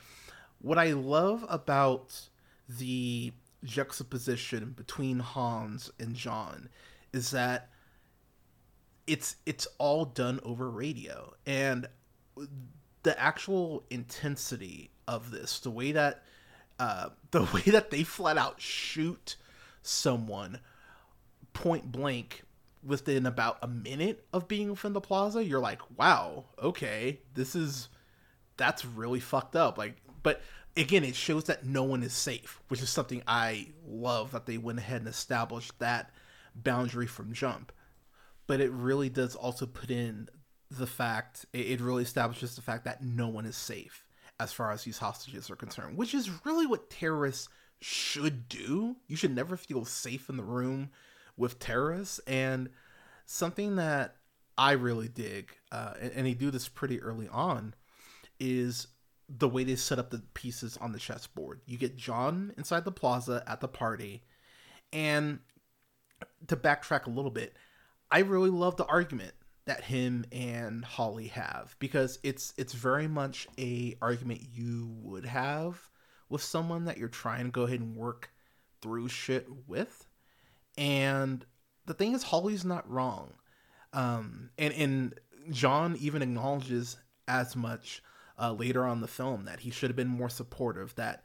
what 0.62 0.78
I 0.78 0.92
love 0.94 1.46
about 1.50 2.20
the 2.68 3.34
juxtaposition 3.64 4.74
between 4.78 5.20
Hans 5.20 5.92
and 6.00 6.16
John 6.16 6.70
is 7.14 7.32
that 7.32 7.70
it's 9.08 9.38
it's 9.46 9.68
all 9.80 10.06
done 10.06 10.40
over 10.44 10.70
radio 10.70 11.34
and 11.46 11.88
the 13.04 13.20
actual 13.20 13.84
intensity 13.90 14.92
of 15.08 15.32
this 15.32 15.60
the 15.60 15.72
way 15.72 15.92
that 15.92 16.24
uh, 16.80 17.10
the 17.32 17.44
way 17.44 17.62
that 17.68 17.92
they 17.92 18.04
flat 18.04 18.38
out 18.38 18.60
shoot 18.60 19.36
someone 19.82 20.60
point 21.54 21.92
blank 21.92 22.44
within 22.84 23.26
about 23.26 23.58
a 23.62 23.68
minute 23.68 24.26
of 24.32 24.48
being 24.48 24.74
from 24.74 24.94
the 24.94 25.02
plaza 25.02 25.44
you're 25.44 25.60
like 25.60 25.82
wow 25.98 26.46
okay 26.62 27.20
this 27.34 27.56
is 27.56 27.90
that's 28.56 28.84
really 28.84 29.20
fucked 29.20 29.56
up. 29.56 29.78
Like 29.78 29.96
but 30.22 30.42
again 30.78 31.04
it 31.04 31.16
shows 31.16 31.46
that 31.46 31.66
no 31.66 31.84
one 31.84 32.04
is 32.04 32.14
safe 32.14 32.62
which 32.68 32.82
is 32.82 32.90
something 32.90 33.24
i 33.28 33.68
love 33.88 34.32
that 34.32 34.46
they 34.46 34.58
went 34.58 34.80
ahead 34.80 35.02
and 35.02 35.08
established 35.08 35.78
that 35.80 36.12
boundary 36.56 37.08
from 37.08 37.34
jump. 37.34 37.72
But 38.48 38.62
it 38.62 38.72
really 38.72 39.10
does 39.10 39.36
also 39.36 39.66
put 39.66 39.92
in 39.92 40.30
the 40.72 40.88
fact 40.88 41.46
it 41.54 41.82
really 41.82 42.04
establishes 42.04 42.56
the 42.56 42.62
fact 42.62 42.86
that 42.86 43.04
no 43.04 43.28
one 43.28 43.46
is 43.46 43.56
safe 43.56 44.06
as 44.40 44.54
far 44.54 44.72
as 44.72 44.84
these 44.84 45.00
hostages 45.00 45.50
are 45.50 45.56
concerned, 45.56 45.98
which 45.98 46.14
is 46.14 46.46
really 46.46 46.66
what 46.66 46.90
terrorists 46.90 47.50
should 47.82 48.48
do. 48.48 48.96
You 49.08 49.16
should 49.16 49.36
never 49.36 49.58
feel 49.58 49.86
safe 49.86 50.30
in 50.30 50.38
the 50.38 50.44
room 50.44 50.90
with 51.38 51.60
terrorists. 51.60 52.20
And 52.28 52.70
something 53.26 53.76
that 53.78 54.16
I 54.58 54.72
really 54.72 55.08
dig, 55.08 55.52
uh, 55.72 55.94
and, 56.00 56.12
and 56.14 56.26
they 56.26 56.34
do 56.34 56.52
this 56.52 56.68
pretty 56.68 57.02
early 57.02 57.28
on, 57.28 57.74
is 58.40 58.88
the 59.30 59.50
way 59.50 59.64
they 59.64 59.76
set 59.76 60.00
up 60.00 60.10
the 60.10 60.24
pieces 60.34 60.78
on 60.78 60.92
the 60.92 61.00
chessboard. 61.00 61.62
You 61.66 61.78
get 61.78 61.96
John 61.96 62.54
inside 62.58 62.86
the 62.86 62.92
plaza 62.92 63.44
at 63.46 63.62
the 63.62 63.68
party, 63.68 64.24
and 64.92 65.40
to 66.48 66.56
backtrack 66.56 67.06
a 67.06 67.12
little 67.12 67.32
bit, 67.32 67.56
I 68.10 68.20
really 68.20 68.50
love 68.50 68.76
the 68.76 68.86
argument 68.86 69.34
that 69.70 69.84
him 69.84 70.26
and 70.32 70.84
Holly 70.84 71.28
have 71.28 71.76
because 71.78 72.18
it's 72.24 72.56
it's 72.58 72.74
very 72.74 73.08
much 73.08 73.48
a 73.60 73.96
argument 74.02 74.42
you 74.52 74.90
would 75.04 75.28
have 75.28 75.92
with 76.28 76.42
someone 76.42 76.86
that 76.86 76.98
you're 76.98 77.08
trying 77.08 77.46
to 77.46 77.52
go 77.52 77.64
ahead 77.64 77.80
and 77.80 77.96
work 77.96 78.32
through 78.82 79.10
shit 79.10 79.48
with. 79.68 80.08
And 80.76 81.46
the 81.86 81.94
thing 81.94 82.14
is 82.14 82.24
Holly's 82.24 82.66
not 82.66 82.90
wrong. 82.90 83.34
Um 83.94 84.50
and 84.58 84.74
and 84.74 85.20
John 85.52 85.96
even 86.00 86.24
acknowledges 86.24 86.98
as 87.28 87.56
much 87.56 88.02
uh, 88.40 88.54
later 88.54 88.84
on 88.86 89.02
the 89.02 89.08
film 89.08 89.46
that 89.46 89.60
he 89.60 89.70
should 89.70 89.92
have 89.92 89.98
been 89.98 90.08
more 90.08 90.30
supportive 90.30 90.96
that 90.96 91.24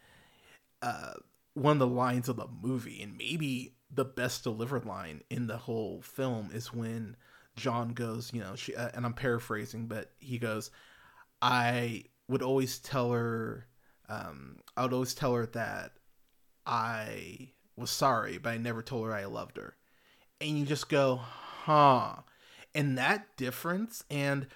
uh, 0.83 1.15
one 1.55 1.73
of 1.73 1.79
the 1.79 1.87
lines 1.87 2.29
of 2.29 2.37
the 2.37 2.49
movie 2.61 3.01
and 3.03 3.17
maybe 3.17 3.77
the 3.91 4.05
best 4.05 4.43
delivered 4.43 4.85
line 4.85 5.23
in 5.31 5.47
the 5.47 5.57
whole 5.57 6.03
film 6.03 6.51
is 6.53 6.75
when 6.75 7.17
John 7.57 7.91
goes, 7.91 8.33
you 8.33 8.41
know, 8.41 8.57
she, 8.57 8.75
uh, 8.75 8.91
and 8.95 9.07
I'm 9.07 9.15
paraphrasing, 9.15 9.87
but 9.87 10.11
he 10.19 10.39
goes, 10.39 10.71
I 11.41 12.05
would 12.29 12.43
always 12.43 12.79
tell 12.79 13.13
her, 13.13 13.67
um, 14.09 14.59
I 14.77 14.83
would 14.83 14.93
always 14.93 15.15
tell 15.15 15.35
her 15.35 15.47
that 15.47 15.93
I 16.67 17.51
was 17.77 17.91
sorry, 17.91 18.39
but 18.39 18.51
I 18.51 18.57
never 18.59 18.83
told 18.83 19.07
her 19.07 19.15
I 19.15 19.25
loved 19.27 19.57
her. 19.57 19.77
And 20.41 20.59
you 20.59 20.65
just 20.65 20.89
go, 20.89 21.17
huh. 21.17 22.17
And 22.75 22.99
that 22.99 23.37
difference, 23.37 24.05
and 24.11 24.49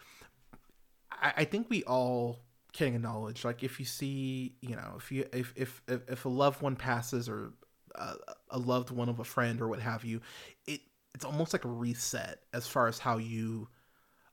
I, 1.12 1.32
I 1.38 1.44
think 1.44 1.70
we 1.70 1.84
all 1.84 2.40
can 2.72 2.94
acknowledge, 2.94 3.44
like 3.44 3.62
if 3.62 3.78
you 3.78 3.86
see, 3.86 4.56
you 4.60 4.76
know, 4.76 4.94
if 4.96 5.12
you 5.12 5.24
if 5.32 5.52
if 5.56 5.82
if, 5.88 6.00
if 6.08 6.24
a 6.24 6.28
loved 6.28 6.62
one 6.62 6.76
passes 6.76 7.28
or 7.28 7.52
uh, 7.94 8.14
a 8.50 8.58
loved 8.58 8.90
one 8.90 9.08
of 9.08 9.20
a 9.20 9.24
friend 9.24 9.60
or 9.60 9.68
what 9.68 9.80
have 9.80 10.04
you, 10.04 10.20
it 10.66 10.80
it's 11.14 11.24
almost 11.24 11.52
like 11.52 11.64
a 11.64 11.68
reset 11.68 12.40
as 12.52 12.66
far 12.66 12.86
as 12.86 12.98
how 12.98 13.18
you 13.18 13.68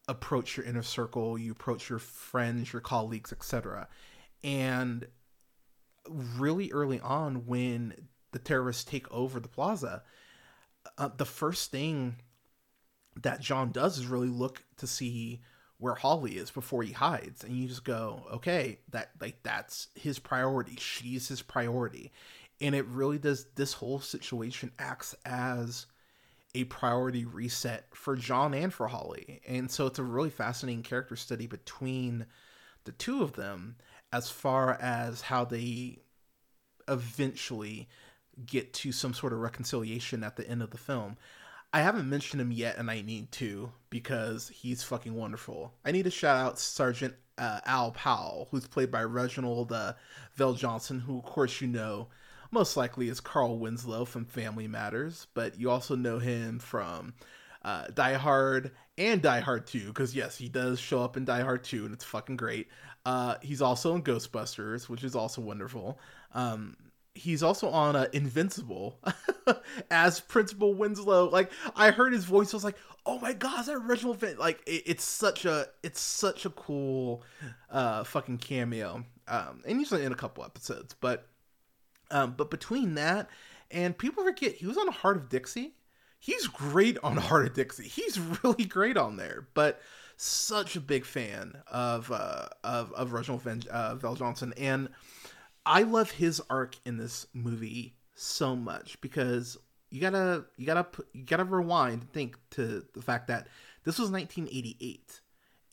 approach 0.08 0.58
your 0.58 0.66
inner 0.66 0.84
circle, 0.84 1.38
you 1.38 1.52
approach 1.52 1.90
your 1.90 2.00
friends, 2.00 2.72
your 2.72 2.82
colleagues, 2.82 3.32
etc. 3.32 3.88
And 4.44 5.08
really 6.10 6.72
early 6.72 7.00
on, 7.00 7.46
when 7.46 8.08
the 8.32 8.40
terrorists 8.40 8.84
take 8.84 9.12
over 9.12 9.40
the 9.40 9.48
plaza, 9.48 10.04
uh, 10.98 11.10
the 11.16 11.26
first 11.26 11.72
thing 11.72 12.18
that 13.22 13.42
John 13.42 13.72
does 13.72 13.98
is 13.98 14.06
really 14.06 14.28
look 14.28 14.64
to 14.78 14.88
see 14.88 15.42
where 15.78 15.96
Holly 15.96 16.38
is 16.38 16.52
before 16.52 16.84
he 16.84 16.94
hides, 16.94 17.44
and 17.44 17.56
you 17.56 17.68
just 17.68 17.84
go, 17.84 18.26
okay, 18.32 18.80
that 18.92 19.12
like 19.20 19.44
that's 19.44 19.88
his 19.96 20.20
priority. 20.20 20.78
She's 20.78 21.28
his 21.28 21.42
priority, 21.42 22.12
and 22.62 22.76
it 22.76 22.86
really 22.86 23.18
does. 23.18 23.48
This 23.56 23.74
whole 23.74 24.00
situation 24.00 24.72
acts 24.80 25.16
as 25.26 25.86
a 26.56 26.64
priority 26.64 27.26
reset 27.26 27.86
for 27.94 28.16
John 28.16 28.54
and 28.54 28.74
for 28.74 28.88
Holly. 28.88 29.42
And 29.48 29.70
so 29.70 29.86
it's 29.86 30.00
a 30.00 30.04
really 30.04 30.30
fascinating 30.30 30.84
character 30.84 31.16
study 31.16 31.48
between 31.48 32.26
the 32.86 32.94
two 32.94 33.22
of 33.22 33.34
them 33.34 33.76
as 34.14 34.30
far 34.30 34.74
as 34.82 35.22
how 35.22 35.44
they 35.44 36.00
eventually 36.88 37.90
get 38.46 38.74
to 38.74 38.92
some 38.92 39.14
sort 39.14 39.34
of 39.34 39.40
reconciliation 39.40 40.24
at 40.24 40.38
the 40.38 40.48
end 40.48 40.64
of 40.64 40.72
the 40.72 40.78
film. 40.78 41.18
I 41.74 41.82
haven't 41.82 42.10
mentioned 42.10 42.42
him 42.42 42.54
yet, 42.54 42.78
and 42.78 42.90
I 42.90 43.02
need 43.02 43.34
to 43.34 43.72
because 43.90 44.48
he's 44.48 44.84
fucking 44.84 45.14
wonderful. 45.14 45.74
I 45.84 45.92
need 45.92 46.04
to 46.04 46.12
shout 46.12 46.38
out 46.38 46.58
Sergeant 46.58 47.16
uh, 47.38 47.60
Al 47.66 47.92
Powell, 47.92 48.48
who's 48.50 48.66
played 48.66 48.92
by 48.92 49.04
Reginald 49.04 49.74
uh, 49.74 49.94
VelJohnson, 50.38 51.02
who, 51.02 51.18
of 51.18 51.26
course, 51.26 51.60
you 51.60 51.68
know 51.68 52.08
most 52.52 52.78
likely 52.78 53.10
is 53.10 53.20
Carl 53.20 53.58
Winslow 53.58 54.06
from 54.06 54.26
Family 54.26 54.68
Matters, 54.68 55.28
but 55.34 55.60
you 55.60 55.70
also 55.70 55.96
know 55.96 56.20
him 56.20 56.60
from 56.60 57.14
uh, 57.64 57.88
Die 57.94 58.14
Hard 58.14 58.72
and 58.98 59.22
Die 59.22 59.40
Hard 59.40 59.68
2, 59.68 59.88
because 59.88 60.16
yes, 60.16 60.38
he 60.38 60.50
does 60.50 60.80
show 60.80 61.02
up 61.02 61.18
in 61.18 61.26
Die 61.26 61.42
Hard 61.42 61.64
2, 61.64 61.86
and 61.86 61.94
it's 61.94 62.04
fucking 62.04 62.38
great. 62.38 62.68
Uh, 63.06 63.36
he's 63.42 63.62
also 63.62 63.96
in 63.96 64.04
Ghostbusters, 64.04 64.90
which 64.90 65.04
is 65.04 65.16
also 65.16 65.42
wonderful. 65.42 66.00
Um, 66.34 66.76
he's 67.16 67.42
also 67.42 67.70
on 67.70 67.96
uh, 67.96 68.08
Invincible 68.14 69.00
as 69.92 70.20
Principal 70.20 70.74
Winslow. 70.74 71.30
Like 71.30 71.52
I 71.76 71.92
heard 71.92 72.14
his 72.14 72.26
voice, 72.26 72.54
I 72.54 72.58
was 72.58 72.64
like, 72.64 72.78
"Oh 73.06 73.20
my 73.20 73.34
god, 73.34 73.66
that 73.66 73.76
original?" 73.76 74.14
Fin-? 74.14 74.38
Like 74.38 74.62
it, 74.68 74.84
it's 74.86 75.04
such 75.04 75.46
a 75.46 75.68
it's 75.82 76.02
such 76.02 76.46
a 76.46 76.50
cool 76.50 77.24
uh, 77.70 78.04
fucking 78.04 78.40
cameo. 78.40 79.04
Um, 79.28 79.64
and 79.66 79.80
he's 79.80 79.92
in 79.92 80.12
a 80.12 80.16
couple 80.16 80.44
episodes, 80.44 80.96
but 81.00 81.28
um, 82.12 82.36
but 82.38 82.50
between 82.50 82.96
that 82.96 83.30
and 83.72 83.98
people 83.98 84.24
forget 84.24 84.54
he 84.54 84.66
was 84.66 84.78
on 84.78 84.88
Hart 84.88 85.18
of 85.18 85.30
Dixie. 85.30 85.74
He's 86.20 86.48
great 86.48 86.98
on 87.04 87.18
Hart 87.18 87.48
of 87.48 87.54
Dixie. 87.54 87.88
He's 87.88 88.20
really 88.44 88.66
great 88.66 88.98
on 88.98 89.18
there. 89.18 89.48
But 89.54 89.82
such 90.18 90.76
a 90.76 90.82
big 90.82 91.06
fan 91.06 91.62
of 91.68 92.12
uh, 92.12 92.48
of 92.64 92.92
of 92.94 93.14
Reginald 93.14 93.42
Van, 93.44 93.62
uh, 93.70 93.96
VelJohnson, 93.96 94.54
and 94.58 94.90
I 95.66 95.84
love 95.84 96.12
his 96.12 96.42
arc 96.50 96.76
in 96.86 96.98
this 96.98 97.28
movie 97.34 97.96
so 98.16 98.56
much 98.56 99.00
because 99.02 99.58
you 99.90 100.00
gotta 100.00 100.46
you 100.58 100.66
gotta 100.66 100.86
you 101.14 101.24
gotta 101.24 101.44
rewind 101.44 102.02
and 102.02 102.14
think 102.14 102.38
to 102.52 102.86
the 102.94 103.02
fact 103.02 103.28
that 103.28 103.48
this 103.84 104.00
was 104.00 104.10
1988, 104.10 105.22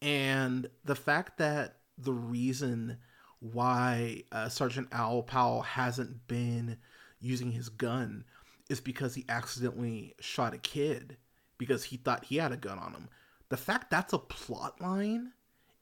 and 0.00 0.68
the 0.84 0.94
fact 0.96 1.38
that 1.38 1.76
the 1.98 2.12
reason 2.12 2.98
why 3.42 4.22
uh, 4.30 4.48
Sergeant 4.48 4.88
Al 4.92 5.22
Powell 5.22 5.62
hasn't 5.62 6.28
been 6.28 6.78
using 7.20 7.50
his 7.50 7.68
gun 7.68 8.24
is 8.70 8.80
because 8.80 9.16
he 9.16 9.24
accidentally 9.28 10.14
shot 10.20 10.54
a 10.54 10.58
kid 10.58 11.16
because 11.58 11.84
he 11.84 11.96
thought 11.96 12.24
he 12.24 12.36
had 12.36 12.52
a 12.52 12.56
gun 12.56 12.78
on 12.78 12.92
him. 12.92 13.08
The 13.48 13.56
fact 13.56 13.90
that's 13.90 14.12
a 14.12 14.18
plot 14.18 14.80
line 14.80 15.32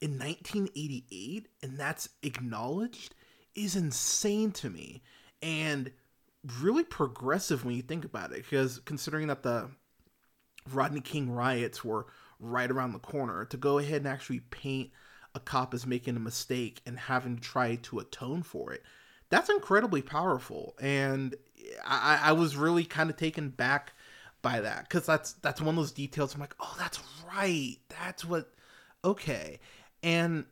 in 0.00 0.18
1988 0.18 1.48
and 1.62 1.78
that's 1.78 2.08
acknowledged 2.22 3.14
is 3.54 3.76
insane 3.76 4.52
to 4.52 4.70
me 4.70 5.02
and 5.42 5.90
really 6.62 6.84
progressive 6.84 7.64
when 7.64 7.76
you 7.76 7.82
think 7.82 8.06
about 8.06 8.32
it 8.32 8.42
because 8.42 8.80
considering 8.86 9.26
that 9.26 9.42
the 9.42 9.70
Rodney 10.72 11.02
King 11.02 11.30
riots 11.30 11.84
were 11.84 12.06
right 12.38 12.70
around 12.70 12.92
the 12.92 12.98
corner 12.98 13.44
to 13.44 13.58
go 13.58 13.78
ahead 13.78 13.98
and 13.98 14.08
actually 14.08 14.40
paint 14.40 14.90
a 15.34 15.40
cop 15.40 15.74
is 15.74 15.86
making 15.86 16.16
a 16.16 16.20
mistake 16.20 16.80
and 16.86 16.98
having 16.98 17.36
to 17.36 17.42
try 17.42 17.76
to 17.76 17.98
atone 17.98 18.42
for 18.42 18.72
it. 18.72 18.82
That's 19.28 19.48
incredibly 19.48 20.02
powerful. 20.02 20.74
And 20.80 21.34
I, 21.84 22.20
I 22.24 22.32
was 22.32 22.56
really 22.56 22.84
kind 22.84 23.10
of 23.10 23.16
taken 23.16 23.50
back 23.50 23.92
by 24.42 24.60
that 24.60 24.88
because 24.88 25.06
that's 25.06 25.34
that's 25.34 25.60
one 25.60 25.70
of 25.70 25.76
those 25.76 25.92
details. 25.92 26.34
I'm 26.34 26.40
like, 26.40 26.56
oh, 26.60 26.74
that's 26.78 27.00
right. 27.32 27.76
That's 27.88 28.24
what. 28.24 28.52
Okay, 29.04 29.60
and 30.02 30.44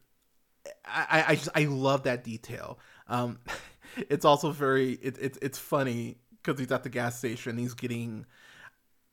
I 0.87 1.25
I 1.28 1.35
just 1.35 1.49
I 1.54 1.64
love 1.64 2.04
that 2.04 2.25
detail. 2.25 2.78
Um, 3.08 3.38
it's 3.97 4.25
also 4.25 4.50
very 4.50 4.92
it, 4.94 5.18
it 5.18 5.38
it's 5.42 5.58
funny 5.58 6.18
because 6.42 6.58
he's 6.58 6.73
at 6.73 6.82
the 6.82 6.88
gas 6.88 7.18
station. 7.18 7.58
He's 7.58 7.75
getting 7.75 8.26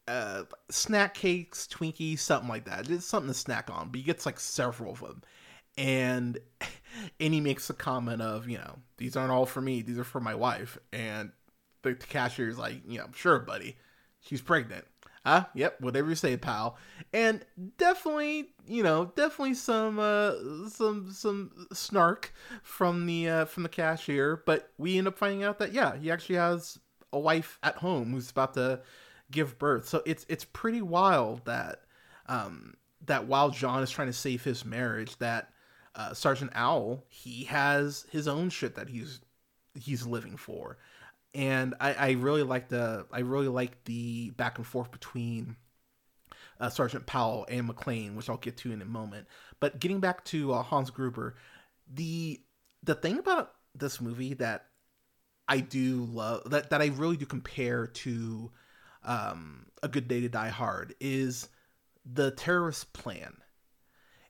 uh 0.07 0.43
snack 0.69 1.15
cakes, 1.15 1.67
Twinkies, 1.67 2.19
something 2.19 2.49
like 2.49 2.65
that. 2.65 2.89
It's 2.89 3.05
something 3.05 3.31
to 3.31 3.37
snack 3.37 3.69
on, 3.71 3.89
but 3.89 3.97
he 3.97 4.03
gets 4.03 4.25
like 4.25 4.39
several 4.39 4.93
of 4.93 4.99
them. 4.99 5.23
And 5.77 6.39
and 7.19 7.33
he 7.33 7.41
makes 7.41 7.69
a 7.69 7.73
comment 7.73 8.21
of, 8.21 8.47
you 8.49 8.57
know, 8.57 8.77
these 8.97 9.15
aren't 9.15 9.31
all 9.31 9.45
for 9.45 9.61
me, 9.61 9.81
these 9.81 9.99
are 9.99 10.03
for 10.03 10.19
my 10.19 10.35
wife. 10.35 10.77
And 10.93 11.31
the, 11.81 11.93
the 11.93 12.43
is 12.43 12.57
like, 12.57 12.81
you 12.87 12.99
know, 12.99 13.07
sure, 13.13 13.39
buddy. 13.39 13.77
She's 14.21 14.41
pregnant. 14.41 14.85
Ah, 15.27 15.49
yep, 15.55 15.81
whatever 15.81 16.09
you 16.09 16.15
say, 16.15 16.37
pal. 16.37 16.77
And 17.11 17.43
definitely, 17.77 18.49
you 18.67 18.83
know, 18.83 19.11
definitely 19.15 19.55
some 19.55 19.97
uh 19.97 20.33
some 20.69 21.11
some 21.11 21.67
snark 21.73 22.31
from 22.61 23.07
the 23.07 23.29
uh 23.29 23.45
from 23.45 23.63
the 23.63 23.69
cashier, 23.69 24.43
but 24.45 24.71
we 24.77 24.97
end 24.97 25.07
up 25.07 25.17
finding 25.17 25.43
out 25.43 25.57
that 25.59 25.73
yeah, 25.73 25.95
he 25.97 26.11
actually 26.11 26.35
has 26.35 26.77
a 27.11 27.19
wife 27.19 27.57
at 27.63 27.77
home 27.77 28.11
who's 28.11 28.29
about 28.29 28.53
to 28.53 28.81
give 29.31 29.57
birth. 29.57 29.87
So 29.87 30.03
it's 30.05 30.25
it's 30.29 30.45
pretty 30.45 30.81
wild 30.81 31.45
that 31.45 31.81
um, 32.27 32.75
that 33.05 33.25
while 33.27 33.49
John 33.49 33.81
is 33.81 33.91
trying 33.91 34.07
to 34.07 34.13
save 34.13 34.43
his 34.43 34.65
marriage, 34.65 35.17
that 35.17 35.49
uh, 35.95 36.13
Sergeant 36.13 36.51
Al 36.53 37.03
he 37.07 37.45
has 37.45 38.05
his 38.11 38.27
own 38.27 38.49
shit 38.49 38.75
that 38.75 38.89
he's 38.89 39.21
he's 39.73 40.05
living 40.05 40.37
for, 40.37 40.77
and 41.33 41.75
I, 41.79 41.93
I 41.93 42.11
really 42.11 42.43
like 42.43 42.69
the 42.69 43.05
I 43.11 43.19
really 43.19 43.47
like 43.47 43.83
the 43.85 44.31
back 44.31 44.57
and 44.57 44.67
forth 44.67 44.91
between 44.91 45.55
uh, 46.59 46.69
Sergeant 46.69 47.05
Powell 47.05 47.45
and 47.49 47.69
McClane, 47.69 48.15
which 48.15 48.29
I'll 48.29 48.37
get 48.37 48.57
to 48.57 48.71
in 48.71 48.81
a 48.81 48.85
moment. 48.85 49.27
But 49.59 49.79
getting 49.79 49.99
back 49.99 50.23
to 50.25 50.53
uh, 50.53 50.61
Hans 50.61 50.89
Gruber, 50.89 51.35
the 51.93 52.41
the 52.83 52.95
thing 52.95 53.19
about 53.19 53.53
this 53.73 53.99
movie 53.99 54.33
that 54.35 54.67
I 55.47 55.59
do 55.59 56.05
love 56.05 56.49
that 56.49 56.69
that 56.69 56.81
I 56.81 56.87
really 56.87 57.17
do 57.17 57.25
compare 57.25 57.87
to 57.87 58.51
um, 59.03 59.67
A 59.83 59.87
Good 59.87 60.07
Day 60.07 60.21
to 60.21 60.29
Die 60.29 60.49
Hard 60.49 60.95
is 60.99 61.49
the 62.05 62.31
terrorist 62.31 62.93
plan 62.93 63.37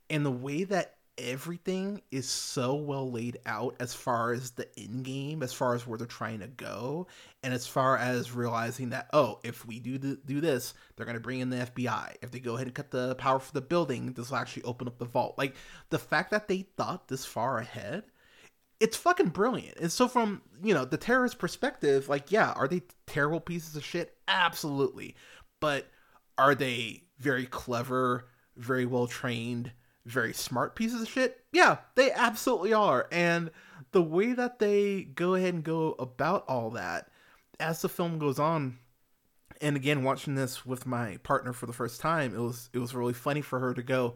and 0.10 0.26
the 0.26 0.32
way 0.32 0.64
that 0.64 0.96
everything 1.18 2.02
is 2.12 2.30
so 2.30 2.76
well 2.76 3.10
laid 3.12 3.38
out 3.46 3.76
as 3.80 3.94
far 3.94 4.34
as 4.34 4.52
the 4.52 4.68
end 4.78 5.04
game, 5.06 5.44
as 5.44 5.54
far 5.54 5.76
as 5.76 5.88
where 5.88 5.98
they're 5.98 6.08
trying 6.08 6.40
to 6.40 6.48
go, 6.48 7.08
and 7.44 7.54
as 7.54 7.68
far 7.68 7.98
as 7.98 8.32
realizing 8.32 8.90
that 8.90 9.10
oh, 9.14 9.40
if 9.44 9.66
we 9.66 9.80
do 9.80 9.98
th- 9.98 10.20
do 10.26 10.42
this, 10.42 10.74
they're 10.96 11.06
gonna 11.06 11.20
bring 11.20 11.40
in 11.40 11.50
the 11.50 11.58
FBI. 11.58 12.16
If 12.22 12.32
they 12.32 12.40
go 12.40 12.56
ahead 12.56 12.68
and 12.68 12.76
cut 12.76 12.92
the 12.92 13.16
power 13.16 13.40
for 13.40 13.54
the 13.54 13.62
building, 13.62 14.14
this 14.14 14.30
will 14.30 14.38
actually 14.38 14.64
open 14.64 14.88
up 14.88 14.98
the 14.98 15.06
vault. 15.06 15.38
Like 15.38 15.56
the 15.90 16.00
fact 16.00 16.32
that 16.32 16.48
they 16.48 16.66
thought 16.78 17.08
this 17.08 17.26
far 17.26 17.60
ahead 17.60 18.04
it's 18.80 18.98
fucking 18.98 19.30
brilliant. 19.30 19.78
And 19.78 19.92
so 19.92 20.08
from, 20.08 20.42
you 20.62 20.74
know, 20.74 20.86
the 20.86 20.98
terrorist 20.98 21.40
perspective, 21.40 22.10
like, 22.10 22.32
yeah, 22.32 22.52
are 22.52 22.68
they 22.68 22.84
terrible 23.08 23.40
pieces 23.40 23.76
of 23.76 23.86
shit? 23.86 24.18
Absolutely. 24.28 25.16
But 25.60 25.88
are 26.38 26.56
they 26.56 27.04
very 27.18 27.46
clever, 27.46 28.28
very 28.58 28.86
well 28.86 29.08
trained, 29.08 29.72
very 30.06 30.34
smart 30.34 30.76
pieces 30.76 31.02
of 31.02 31.10
shit? 31.10 31.44
Yeah, 31.52 31.78
they 31.96 32.12
absolutely 32.12 32.74
are. 32.74 33.08
And 33.12 33.52
the 33.92 34.04
way 34.04 34.34
that 34.34 34.60
they 34.60 35.04
go 35.04 35.36
ahead 35.36 35.54
and 35.54 35.64
go 35.64 35.96
about 36.00 36.46
all 36.48 36.72
that 36.72 37.10
as 37.60 37.82
the 37.82 37.90
film 37.90 38.20
goes 38.20 38.40
on, 38.40 38.78
and 39.62 39.76
again 39.76 40.04
watching 40.04 40.36
this 40.36 40.66
with 40.66 40.86
my 40.86 41.18
partner 41.24 41.54
for 41.54 41.66
the 41.66 41.74
first 41.74 42.02
time, 42.02 42.36
it 42.36 42.40
was 42.40 42.70
it 42.74 42.80
was 42.80 42.94
really 42.94 43.14
funny 43.14 43.42
for 43.42 43.60
her 43.60 43.74
to 43.74 43.84
go, 43.84 44.16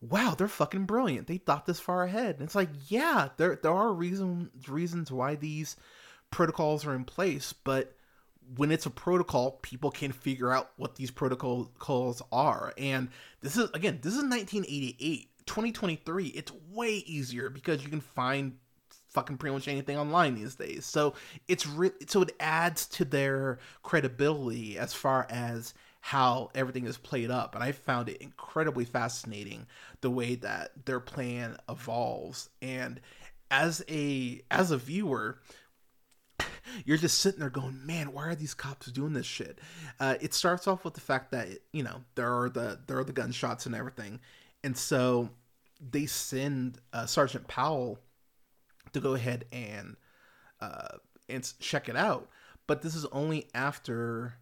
wow, 0.00 0.34
they're 0.36 0.48
fucking 0.48 0.84
brilliant. 0.84 1.28
They 1.28 1.38
thought 1.38 1.66
this 1.66 1.80
far 1.80 2.02
ahead. 2.02 2.36
And 2.36 2.44
it's 2.44 2.54
like, 2.54 2.70
yeah, 2.88 3.28
there 3.36 3.58
there 3.62 3.72
are 3.72 3.92
reasons 3.92 4.68
reasons 4.68 5.10
why 5.10 5.36
these 5.36 5.76
protocols 6.30 6.84
are 6.84 6.94
in 6.94 7.04
place, 7.04 7.52
but 7.52 7.94
when 8.56 8.72
it's 8.72 8.86
a 8.86 8.90
protocol, 8.90 9.52
people 9.62 9.90
can 9.90 10.12
figure 10.12 10.52
out 10.52 10.72
what 10.76 10.96
these 10.96 11.10
protocols 11.10 12.22
are. 12.32 12.74
And 12.76 13.08
this 13.40 13.56
is 13.56 13.70
again, 13.70 14.00
this 14.02 14.14
is 14.14 14.24
1988. 14.24 15.28
2023, 15.46 16.26
it's 16.28 16.52
way 16.70 17.02
easier 17.06 17.50
because 17.50 17.82
you 17.82 17.88
can 17.88 18.00
find 18.00 18.56
fucking 19.12 19.36
pretty 19.36 19.54
much 19.54 19.68
anything 19.68 19.98
online 19.98 20.34
these 20.34 20.54
days. 20.54 20.86
So 20.86 21.14
it's 21.48 21.66
re- 21.66 21.92
so 22.06 22.22
it 22.22 22.34
adds 22.40 22.86
to 22.88 23.04
their 23.04 23.58
credibility 23.82 24.78
as 24.78 24.94
far 24.94 25.26
as 25.30 25.74
how 26.00 26.50
everything 26.54 26.86
is 26.86 26.98
played 26.98 27.30
up. 27.30 27.54
And 27.54 27.62
i 27.62 27.72
found 27.72 28.08
it 28.08 28.20
incredibly 28.20 28.84
fascinating 28.84 29.66
the 30.00 30.10
way 30.10 30.34
that 30.36 30.84
their 30.84 31.00
plan 31.00 31.56
evolves. 31.68 32.50
And 32.60 33.00
as 33.50 33.84
a 33.88 34.40
as 34.50 34.70
a 34.70 34.78
viewer 34.78 35.38
you're 36.86 36.96
just 36.96 37.20
sitting 37.20 37.40
there 37.40 37.50
going 37.50 37.84
man 37.84 38.14
why 38.14 38.28
are 38.28 38.34
these 38.34 38.54
cops 38.54 38.86
doing 38.86 39.12
this 39.12 39.26
shit? 39.26 39.58
Uh, 40.00 40.16
it 40.20 40.34
starts 40.34 40.66
off 40.66 40.84
with 40.84 40.94
the 40.94 41.00
fact 41.00 41.30
that 41.32 41.48
you 41.72 41.82
know 41.82 42.02
there 42.14 42.32
are 42.32 42.48
the 42.48 42.80
there 42.86 42.98
are 42.98 43.04
the 43.04 43.12
gunshots 43.12 43.66
and 43.66 43.74
everything 43.74 44.20
and 44.64 44.76
so 44.76 45.30
they 45.90 46.06
send 46.06 46.78
uh, 46.92 47.06
sergeant 47.06 47.46
powell 47.48 47.98
to 48.92 49.00
go 49.00 49.14
ahead 49.14 49.44
and 49.52 49.96
uh, 50.60 50.96
and 51.28 51.52
check 51.60 51.88
it 51.88 51.96
out 51.96 52.28
but 52.66 52.82
this 52.82 52.94
is 52.94 53.04
only 53.06 53.48
after 53.54 54.34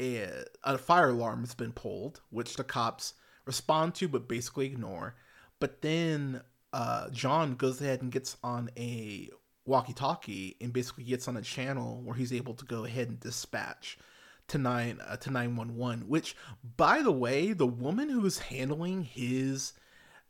a, 0.00 0.44
a 0.64 0.78
fire 0.78 1.10
alarm 1.10 1.40
has 1.40 1.54
been 1.54 1.72
pulled, 1.72 2.20
which 2.30 2.56
the 2.56 2.64
cops 2.64 3.14
respond 3.44 3.94
to 3.96 4.08
but 4.08 4.28
basically 4.28 4.66
ignore. 4.66 5.14
But 5.58 5.82
then 5.82 6.42
uh, 6.72 7.10
John 7.10 7.54
goes 7.54 7.80
ahead 7.80 8.02
and 8.02 8.12
gets 8.12 8.36
on 8.42 8.70
a 8.76 9.30
walkie-talkie 9.64 10.56
and 10.60 10.72
basically 10.72 11.04
gets 11.04 11.28
on 11.28 11.36
a 11.36 11.42
channel 11.42 12.00
where 12.04 12.14
he's 12.14 12.32
able 12.32 12.54
to 12.54 12.64
go 12.64 12.84
ahead 12.84 13.08
and 13.08 13.18
dispatch 13.18 13.98
to 14.48 14.58
nine 14.58 15.00
uh, 15.06 15.16
to 15.16 15.30
nine 15.30 15.56
one 15.56 15.76
one. 15.76 16.00
Which, 16.08 16.36
by 16.76 17.02
the 17.02 17.12
way, 17.12 17.52
the 17.52 17.66
woman 17.66 18.08
who's 18.08 18.38
handling 18.38 19.02
his 19.02 19.72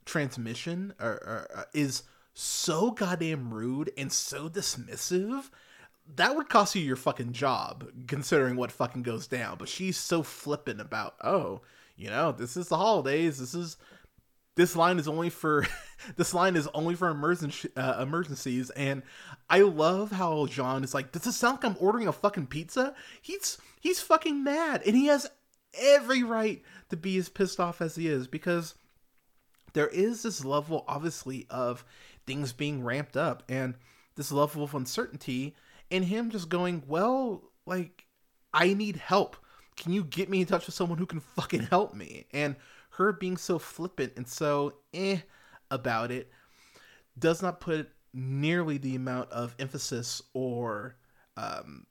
transmission 0.04 0.94
or, 1.00 1.10
or, 1.10 1.48
uh, 1.54 1.64
is 1.72 2.04
so 2.34 2.90
goddamn 2.90 3.52
rude 3.52 3.90
and 3.96 4.12
so 4.12 4.48
dismissive 4.48 5.50
that 6.14 6.36
would 6.36 6.48
cost 6.48 6.74
you 6.74 6.82
your 6.82 6.96
fucking 6.96 7.32
job, 7.32 7.88
considering 8.06 8.56
what 8.56 8.70
fucking 8.70 9.02
goes 9.02 9.26
down. 9.26 9.56
But 9.58 9.68
she's 9.68 9.96
so 9.96 10.22
flippant 10.22 10.80
about, 10.80 11.16
oh, 11.22 11.62
you 11.96 12.10
know, 12.10 12.32
this 12.32 12.56
is 12.56 12.68
the 12.68 12.76
holidays. 12.76 13.38
This 13.38 13.54
is 13.54 13.76
this 14.56 14.74
line 14.74 14.98
is 14.98 15.06
only 15.06 15.30
for 15.30 15.66
this 16.16 16.34
line 16.34 16.56
is 16.56 16.66
only 16.74 16.94
for 16.94 17.08
uh, 17.08 17.96
emergencies. 18.00 18.70
And 18.70 19.02
I 19.48 19.60
love 19.60 20.10
how 20.10 20.46
John 20.46 20.82
is 20.82 20.94
like, 20.94 21.12
does 21.12 21.22
this 21.22 21.36
sound 21.36 21.56
like 21.56 21.64
I'm 21.64 21.76
ordering 21.78 22.08
a 22.08 22.12
fucking 22.12 22.48
pizza? 22.48 22.94
He's 23.22 23.58
he's 23.80 24.00
fucking 24.00 24.42
mad, 24.42 24.82
and 24.84 24.96
he 24.96 25.06
has 25.06 25.28
every 25.78 26.22
right 26.22 26.62
to 26.90 26.96
be 26.96 27.16
as 27.18 27.28
pissed 27.28 27.60
off 27.60 27.80
as 27.80 27.96
he 27.96 28.08
is 28.08 28.26
because 28.26 28.74
there 29.74 29.88
is 29.88 30.22
this 30.22 30.44
level, 30.44 30.84
obviously, 30.88 31.46
of 31.50 31.84
things 32.26 32.52
being 32.52 32.82
ramped 32.82 33.16
up 33.16 33.42
and 33.48 33.74
this 34.16 34.32
level 34.32 34.64
of 34.64 34.74
uncertainty 34.74 35.54
and 35.90 36.04
him 36.04 36.30
just 36.30 36.48
going, 36.48 36.82
well, 36.86 37.42
like, 37.66 38.06
I 38.54 38.72
need 38.72 38.96
help. 38.96 39.36
Can 39.76 39.92
you 39.92 40.02
get 40.02 40.30
me 40.30 40.40
in 40.40 40.46
touch 40.46 40.64
with 40.66 40.74
someone 40.74 40.98
who 40.98 41.06
can 41.06 41.20
fucking 41.20 41.64
help 41.64 41.94
me? 41.94 42.24
And 42.32 42.56
her 42.96 43.12
being 43.12 43.36
so 43.36 43.58
flippant 43.58 44.12
and 44.16 44.26
so 44.26 44.72
eh 44.94 45.18
about 45.70 46.10
it 46.10 46.30
does 47.18 47.42
not 47.42 47.60
put 47.60 47.90
nearly 48.12 48.78
the 48.78 48.94
amount 48.96 49.30
of 49.30 49.54
emphasis 49.58 50.22
or, 50.32 50.96
um, 51.36 51.86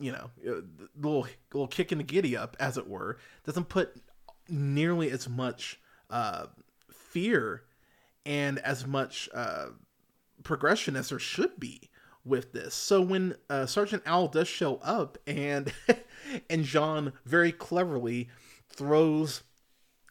you 0.00 0.12
know, 0.12 0.30
uh, 0.46 0.60
little 0.96 1.26
little 1.52 1.68
kick 1.68 1.92
in 1.92 1.98
the 1.98 2.04
giddy 2.04 2.36
up, 2.36 2.56
as 2.60 2.76
it 2.76 2.88
were, 2.88 3.18
doesn't 3.44 3.68
put 3.68 3.96
nearly 4.48 5.10
as 5.10 5.28
much 5.28 5.80
uh, 6.10 6.46
fear 6.92 7.62
and 8.26 8.58
as 8.60 8.86
much 8.86 9.28
uh, 9.34 9.66
progression 10.42 10.96
as 10.96 11.08
there 11.08 11.18
should 11.18 11.58
be 11.58 11.90
with 12.24 12.52
this. 12.52 12.74
So 12.74 13.00
when 13.00 13.36
uh, 13.48 13.66
Sergeant 13.66 14.02
Al 14.06 14.28
does 14.28 14.48
show 14.48 14.76
up 14.76 15.18
and 15.26 15.72
and 16.50 16.64
Jean 16.64 17.12
very 17.24 17.52
cleverly 17.52 18.28
throws 18.68 19.42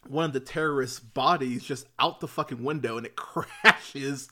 one 0.06 0.26
of 0.26 0.34
the 0.34 0.40
terrorists' 0.40 1.00
bodies 1.00 1.64
just 1.64 1.88
out 2.00 2.20
the 2.20 2.28
fucking 2.28 2.64
window 2.64 2.98
and 2.98 3.06
it 3.06 3.16
crashes 3.18 4.30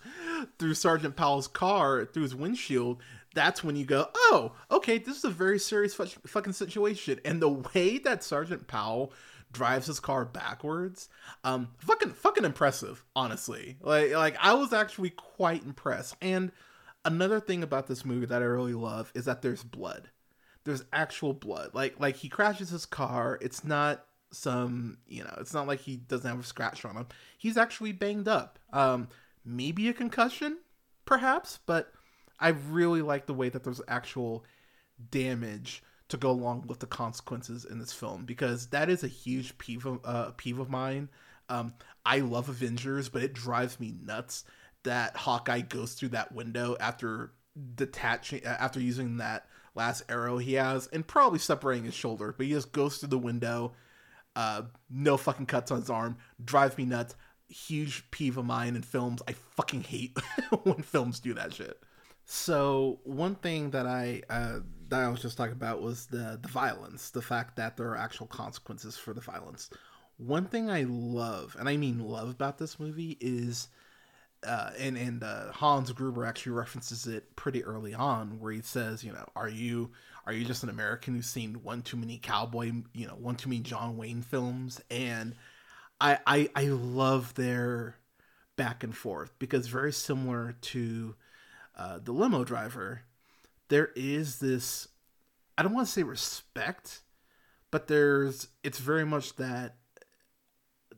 through 0.59 0.73
Sergeant 0.73 1.15
Powell's 1.15 1.47
car 1.47 2.05
through 2.05 2.23
his 2.23 2.35
windshield. 2.35 3.01
That's 3.33 3.63
when 3.63 3.75
you 3.75 3.85
go, 3.85 4.07
oh, 4.15 4.53
okay, 4.71 4.97
this 4.97 5.17
is 5.17 5.25
a 5.25 5.29
very 5.29 5.59
serious 5.59 5.93
fucking 5.93 6.53
situation. 6.53 7.19
And 7.25 7.41
the 7.41 7.49
way 7.49 7.97
that 7.99 8.23
Sergeant 8.23 8.67
Powell 8.67 9.11
drives 9.51 9.87
his 9.87 9.99
car 9.99 10.23
backwards, 10.25 11.09
um, 11.43 11.69
fucking 11.79 12.11
fucking 12.11 12.45
impressive, 12.45 13.03
honestly. 13.15 13.77
Like 13.81 14.11
like 14.11 14.37
I 14.39 14.53
was 14.53 14.71
actually 14.73 15.09
quite 15.11 15.63
impressed. 15.63 16.15
And 16.21 16.51
another 17.03 17.39
thing 17.39 17.63
about 17.63 17.87
this 17.87 18.05
movie 18.05 18.25
that 18.25 18.41
I 18.41 18.45
really 18.45 18.73
love 18.73 19.11
is 19.15 19.25
that 19.25 19.41
there's 19.41 19.63
blood. 19.63 20.09
there's 20.63 20.83
actual 20.93 21.33
blood. 21.33 21.71
Like 21.73 21.99
like 21.99 22.17
he 22.17 22.29
crashes 22.29 22.69
his 22.69 22.85
car. 22.85 23.37
It's 23.41 23.63
not 23.63 24.05
some 24.35 24.97
you 25.07 25.23
know 25.23 25.33
it's 25.39 25.53
not 25.53 25.67
like 25.67 25.79
he 25.79 25.97
doesn't 25.97 26.29
have 26.29 26.39
a 26.39 26.43
scratch 26.43 26.85
on 26.85 26.95
him. 26.95 27.07
He's 27.37 27.57
actually 27.57 27.91
banged 27.91 28.27
up. 28.27 28.59
Um, 28.73 29.07
maybe 29.43 29.87
a 29.89 29.93
concussion, 29.93 30.57
perhaps, 31.05 31.59
but 31.65 31.91
I 32.39 32.49
really 32.49 33.01
like 33.01 33.25
the 33.25 33.33
way 33.33 33.49
that 33.49 33.63
there's 33.63 33.81
actual 33.87 34.43
damage 35.11 35.83
to 36.09 36.17
go 36.17 36.29
along 36.29 36.65
with 36.67 36.79
the 36.79 36.87
consequences 36.87 37.65
in 37.65 37.79
this 37.79 37.93
film 37.93 38.25
because 38.25 38.67
that 38.67 38.89
is 38.89 39.03
a 39.03 39.07
huge 39.07 39.57
peeve 39.57 39.85
of, 39.85 39.99
uh, 40.03 40.31
peeve 40.37 40.59
of 40.59 40.69
mine. 40.69 41.09
Um, 41.49 41.73
I 42.05 42.19
love 42.19 42.49
Avengers, 42.49 43.09
but 43.09 43.23
it 43.23 43.33
drives 43.33 43.79
me 43.79 43.95
nuts 44.03 44.43
that 44.83 45.15
Hawkeye 45.17 45.61
goes 45.61 45.93
through 45.93 46.09
that 46.09 46.31
window 46.31 46.75
after 46.79 47.31
detaching 47.75 48.43
after 48.43 48.81
using 48.81 49.17
that 49.17 49.47
last 49.75 50.03
arrow 50.09 50.37
he 50.37 50.53
has 50.53 50.87
and 50.87 51.07
probably 51.07 51.39
separating 51.39 51.85
his 51.85 51.93
shoulder, 51.93 52.33
but 52.37 52.45
he 52.45 52.51
just 52.51 52.71
goes 52.71 52.97
through 52.97 53.09
the 53.09 53.17
window. 53.17 53.73
Uh, 54.35 54.63
no 54.89 55.17
fucking 55.17 55.45
cuts 55.45 55.71
on 55.71 55.79
his 55.79 55.89
arm. 55.89 56.17
Drives 56.43 56.77
me 56.77 56.85
nuts. 56.85 57.15
Huge 57.47 58.09
peeve 58.11 58.37
of 58.37 58.45
mine 58.45 58.75
in 58.75 58.81
films. 58.81 59.21
I 59.27 59.33
fucking 59.55 59.83
hate 59.83 60.17
when 60.63 60.81
films 60.81 61.19
do 61.19 61.33
that 61.35 61.53
shit. 61.53 61.79
So 62.25 62.99
one 63.03 63.35
thing 63.35 63.69
that 63.71 63.85
I 63.85 64.23
uh, 64.29 64.59
that 64.89 65.01
I 65.01 65.09
was 65.09 65.21
just 65.21 65.37
talking 65.37 65.53
about 65.53 65.81
was 65.81 66.07
the 66.07 66.39
the 66.41 66.47
violence, 66.47 67.11
the 67.11 67.21
fact 67.21 67.55
that 67.57 67.77
there 67.77 67.87
are 67.89 67.97
actual 67.97 68.27
consequences 68.27 68.97
for 68.97 69.13
the 69.13 69.21
violence. 69.21 69.69
One 70.17 70.45
thing 70.45 70.69
I 70.69 70.83
love, 70.87 71.55
and 71.59 71.69
I 71.69 71.77
mean 71.77 71.99
love 71.99 72.29
about 72.29 72.57
this 72.57 72.79
movie 72.79 73.17
is 73.21 73.67
uh, 74.45 74.71
and 74.79 74.97
and 74.97 75.23
uh, 75.23 75.51
Hans 75.51 75.91
Gruber 75.91 76.25
actually 76.25 76.53
references 76.53 77.07
it 77.07 77.35
pretty 77.35 77.63
early 77.63 77.93
on, 77.93 78.39
where 78.39 78.51
he 78.51 78.61
says, 78.61 79.03
you 79.03 79.11
know, 79.11 79.27
are 79.35 79.49
you 79.49 79.91
are 80.25 80.33
you 80.33 80.45
just 80.45 80.63
an 80.63 80.69
American 80.69 81.15
who's 81.15 81.27
seen 81.27 81.55
one 81.63 81.81
too 81.81 81.97
many 81.97 82.17
cowboy, 82.17 82.71
you 82.93 83.07
know, 83.07 83.13
one 83.13 83.35
too 83.35 83.49
many 83.49 83.61
John 83.61 83.97
Wayne 83.97 84.21
films? 84.21 84.81
And 84.89 85.35
I 86.01 86.19
I, 86.25 86.49
I 86.55 86.63
love 86.65 87.33
their 87.35 87.95
back 88.55 88.83
and 88.83 88.95
forth 88.95 89.31
because 89.39 89.67
very 89.67 89.93
similar 89.93 90.55
to 90.61 91.15
uh, 91.77 91.99
the 92.03 92.11
limo 92.11 92.43
driver, 92.43 93.01
there 93.67 93.91
is 93.95 94.39
this 94.39 94.87
I 95.57 95.63
don't 95.63 95.73
want 95.73 95.87
to 95.87 95.93
say 95.93 96.03
respect, 96.03 97.01
but 97.71 97.87
there's 97.87 98.47
it's 98.63 98.79
very 98.79 99.05
much 99.05 99.35
that 99.35 99.75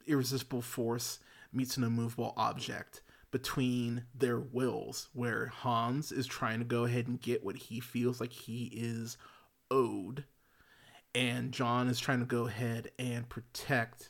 irresistible 0.08 0.62
force 0.62 1.20
meets 1.52 1.78
an 1.78 1.84
immovable 1.84 2.34
object 2.38 3.02
between 3.38 4.04
their 4.16 4.40
wills, 4.40 5.10
where 5.14 5.46
Hans 5.46 6.12
is 6.12 6.26
trying 6.26 6.58
to 6.58 6.66
go 6.66 6.86
ahead 6.86 7.06
and 7.06 7.22
get 7.22 7.46
what 7.46 7.56
he 7.56 7.80
feels 7.80 8.20
like 8.20 8.32
he 8.32 8.64
is 8.74 9.16
owed, 9.70 10.24
and 11.14 11.52
John 11.52 11.88
is 11.88 12.00
trying 12.00 12.18
to 12.22 12.26
go 12.26 12.48
ahead 12.48 12.90
and 12.98 13.30
protect 13.30 14.10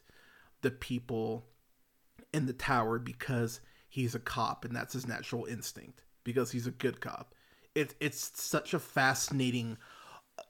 the 0.61 0.71
people 0.71 1.45
in 2.31 2.45
the 2.45 2.53
tower 2.53 2.99
because 2.99 3.59
he's 3.89 4.15
a 4.15 4.19
cop 4.19 4.63
and 4.63 4.73
that's 4.73 4.93
his 4.93 5.05
natural 5.05 5.43
instinct 5.43 6.03
because 6.23 6.51
he's 6.51 6.67
a 6.67 6.71
good 6.71 7.01
cop. 7.01 7.35
It, 7.75 7.95
it's 7.99 8.31
such 8.41 8.73
a 8.73 8.79
fascinating, 8.79 9.77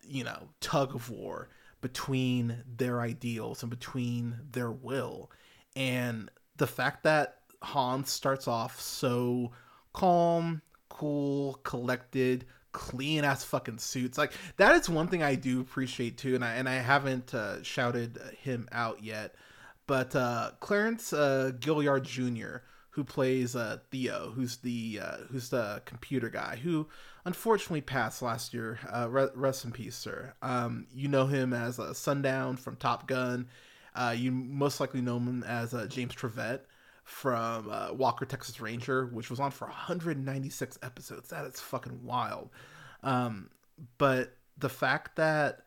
you 0.04 0.24
know, 0.24 0.50
tug 0.62 0.94
of 0.94 1.10
war 1.10 1.50
between 1.82 2.64
their 2.78 3.02
ideals 3.02 3.64
and 3.64 3.72
between 3.72 4.38
their 4.52 4.72
will. 4.72 5.32
And 5.76 6.30
the 6.58 6.68
fact 6.68 7.02
that 7.02 7.40
Hans 7.62 8.12
starts 8.12 8.48
off 8.48 8.80
so 8.80 9.52
calm, 9.94 10.62
cool, 10.90 11.60
collected, 11.64 12.46
clean 12.72 13.24
ass 13.24 13.44
fucking 13.44 13.80
suits. 13.80 14.18
Like 14.18 14.34
that 14.58 14.76
is 14.76 14.90
one 14.90 15.08
thing 15.08 15.24
I 15.24 15.36
do 15.36 15.62
appreciate 15.62 16.18
too, 16.18 16.36
and 16.36 16.44
I 16.44 16.54
and 16.54 16.70
I 16.70 16.76
haven't 16.76 17.34
uh, 17.34 17.64
shouted 17.64 18.20
him 18.42 18.68
out 18.72 19.04
yet, 19.04 19.36
but 19.88 20.16
uh, 20.16 20.52
Clarence 20.60 21.14
uh, 21.14 21.52
Gilyard 21.60 22.04
Jr., 22.04 22.64
who 22.92 23.04
plays 23.04 23.56
uh, 23.56 23.78
Theo, 23.92 24.32
who's 24.36 24.58
the 24.58 25.00
uh, 25.04 25.18
who's 25.30 25.50
the 25.50 25.82
computer 25.86 26.30
guy 26.30 26.60
who 26.62 26.88
unfortunately 27.26 27.82
passed 27.82 28.22
last 28.22 28.54
year. 28.54 28.80
Uh, 28.92 29.08
rest 29.10 29.66
in 29.66 29.72
peace, 29.72 29.96
sir. 29.96 30.34
Um, 30.42 30.88
you 30.94 31.08
know 31.08 31.26
him 31.26 31.54
as 31.54 31.80
uh, 31.80 31.94
Sundown 31.94 32.58
from 32.58 32.76
Top 32.76 33.08
Gun. 33.08 33.48
Uh, 33.94 34.16
you 34.16 34.32
most 34.32 34.80
likely 34.80 35.02
know 35.02 35.18
him 35.18 35.44
as 35.44 35.74
uh, 35.74 35.88
James 35.88 36.16
Trivette 36.16 36.62
from 37.08 37.70
uh, 37.72 37.94
Walker 37.94 38.26
Texas 38.26 38.60
Ranger, 38.60 39.06
which 39.06 39.30
was 39.30 39.40
on 39.40 39.50
for 39.50 39.66
196 39.66 40.78
episodes. 40.84 41.30
That 41.30 41.46
is 41.46 41.58
fucking 41.62 42.04
wild. 42.04 42.50
Um, 43.02 43.50
but 43.98 44.36
the 44.58 44.68
fact 44.68 45.16
that 45.16 45.62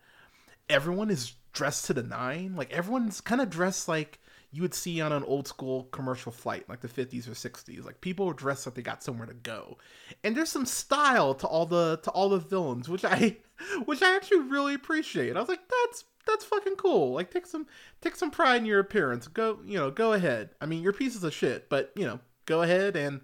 everyone 0.69 1.09
is 1.09 1.33
dressed 1.51 1.85
to 1.85 1.93
the 1.93 2.03
nine, 2.03 2.55
like 2.55 2.71
everyone's 2.71 3.21
kind 3.21 3.41
of 3.41 3.49
dressed 3.49 3.87
like 3.87 4.19
you 4.51 4.61
would 4.61 4.75
see 4.75 5.01
on 5.01 5.11
an 5.11 5.23
old 5.23 5.47
school 5.47 5.85
commercial 5.85 6.31
flight, 6.31 6.69
like 6.69 6.81
the 6.81 6.87
50s 6.87 7.27
or 7.27 7.31
60s. 7.31 7.83
Like 7.83 8.01
people 8.01 8.29
are 8.29 8.33
dressed 8.33 8.67
like 8.67 8.75
they 8.75 8.83
got 8.83 9.01
somewhere 9.01 9.27
to 9.27 9.33
go, 9.33 9.79
and 10.23 10.37
there's 10.37 10.51
some 10.51 10.67
style 10.67 11.33
to 11.33 11.47
all 11.47 11.65
the 11.65 11.99
to 12.03 12.11
all 12.11 12.29
the 12.29 12.37
villains, 12.37 12.87
which 12.87 13.03
I 13.03 13.37
which 13.85 14.01
I 14.01 14.15
actually 14.15 14.41
really 14.41 14.73
appreciate. 14.73 15.35
I 15.35 15.39
was 15.39 15.49
like, 15.49 15.61
that's 15.87 16.05
that's 16.25 16.45
fucking 16.45 16.75
cool. 16.75 17.13
Like 17.13 17.31
take 17.31 17.45
some 17.45 17.67
take 18.01 18.15
some 18.15 18.31
pride 18.31 18.57
in 18.57 18.65
your 18.65 18.79
appearance. 18.79 19.27
Go 19.27 19.59
you 19.65 19.77
know 19.77 19.91
go 19.91 20.13
ahead. 20.13 20.51
I 20.61 20.65
mean 20.65 20.83
you're 20.83 20.93
pieces 20.93 21.23
of 21.23 21.33
shit, 21.33 21.69
but 21.69 21.91
you 21.95 22.05
know 22.05 22.19
go 22.45 22.61
ahead 22.61 22.95
and 22.95 23.21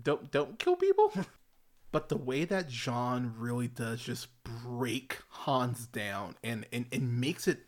don't 0.00 0.30
don't 0.30 0.58
kill 0.58 0.76
people. 0.76 1.12
but 1.92 2.08
the 2.08 2.16
way 2.16 2.44
that 2.44 2.68
John 2.68 3.34
really 3.36 3.68
does 3.68 4.00
just 4.00 4.28
break 4.44 5.18
Hans 5.28 5.86
down 5.86 6.36
and 6.42 6.66
and, 6.72 6.86
and 6.92 7.20
makes 7.20 7.48
it 7.48 7.60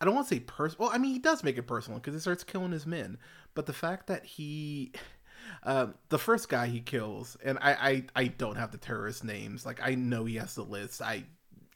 I 0.00 0.04
don't 0.04 0.14
want 0.14 0.28
to 0.28 0.34
say 0.34 0.40
personal. 0.40 0.86
Well, 0.86 0.94
I 0.94 0.98
mean 0.98 1.12
he 1.12 1.18
does 1.18 1.44
make 1.44 1.58
it 1.58 1.66
personal 1.66 1.98
because 2.00 2.14
he 2.14 2.20
starts 2.20 2.44
killing 2.44 2.72
his 2.72 2.86
men. 2.86 3.18
But 3.54 3.66
the 3.66 3.72
fact 3.72 4.06
that 4.06 4.24
he 4.24 4.92
uh, 5.62 5.88
the 6.08 6.18
first 6.18 6.48
guy 6.48 6.66
he 6.66 6.80
kills, 6.80 7.36
and 7.44 7.58
I, 7.60 7.72
I 7.72 8.04
I 8.16 8.26
don't 8.26 8.56
have 8.56 8.72
the 8.72 8.78
terrorist 8.78 9.24
names. 9.24 9.66
Like 9.66 9.80
I 9.82 9.94
know 9.94 10.24
he 10.24 10.36
has 10.36 10.54
the 10.54 10.64
list. 10.64 11.02
I 11.02 11.24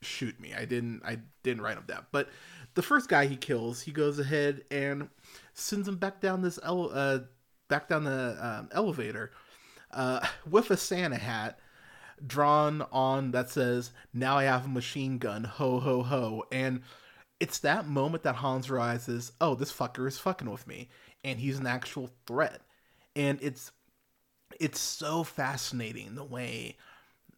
shoot 0.03 0.39
me. 0.41 0.55
I 0.55 0.65
didn't 0.65 1.03
I 1.05 1.19
didn't 1.43 1.63
write 1.63 1.77
them 1.77 1.85
down. 1.87 2.07
But 2.13 2.29
the 2.75 2.83
first 2.83 3.09
guy 3.09 3.27
he 3.27 3.37
kills, 3.37 3.83
he 3.83 3.93
goes 3.93 4.19
ahead 4.19 4.65
and 4.71 5.09
sends 5.55 5.89
him 5.89 5.97
back 5.97 6.21
down 6.21 6.43
this 6.43 6.59
ele- 6.63 6.91
uh, 6.93 7.21
back 7.69 7.89
down 7.89 8.05
the 8.05 8.37
um, 8.41 8.69
elevator 8.73 9.33
uh, 9.93 10.27
with 10.49 10.71
a 10.71 10.77
Santa 10.77 11.17
hat 11.17 11.59
drawn 12.25 12.83
on 12.93 13.33
that 13.33 13.51
says 13.51 13.93
"Now 14.13 14.39
I 14.39 14.45
have 14.45 14.67
a 14.67 14.69
machine 14.69 15.19
gun." 15.19 15.45
Ho 15.45 15.81
ho 15.81 16.03
ho! 16.03 16.45
And 16.53 16.83
it's 17.41 17.59
that 17.61 17.87
moment 17.87 18.23
that 18.23 18.37
Hans 18.37 18.71
realizes, 18.71 19.33
"Oh, 19.41 19.55
this 19.55 19.73
fucker 19.73 20.07
is 20.07 20.19
fucking 20.19 20.51
with 20.51 20.67
me," 20.67 20.89
and 21.25 21.41
he's 21.41 21.59
an 21.59 21.67
actual 21.67 22.11
threat. 22.27 22.61
And 23.15 23.39
it's 23.43 23.73
it's 24.61 24.81
so 24.81 25.25
fascinating 25.25 26.15
the 26.15 26.25
way 26.25 26.77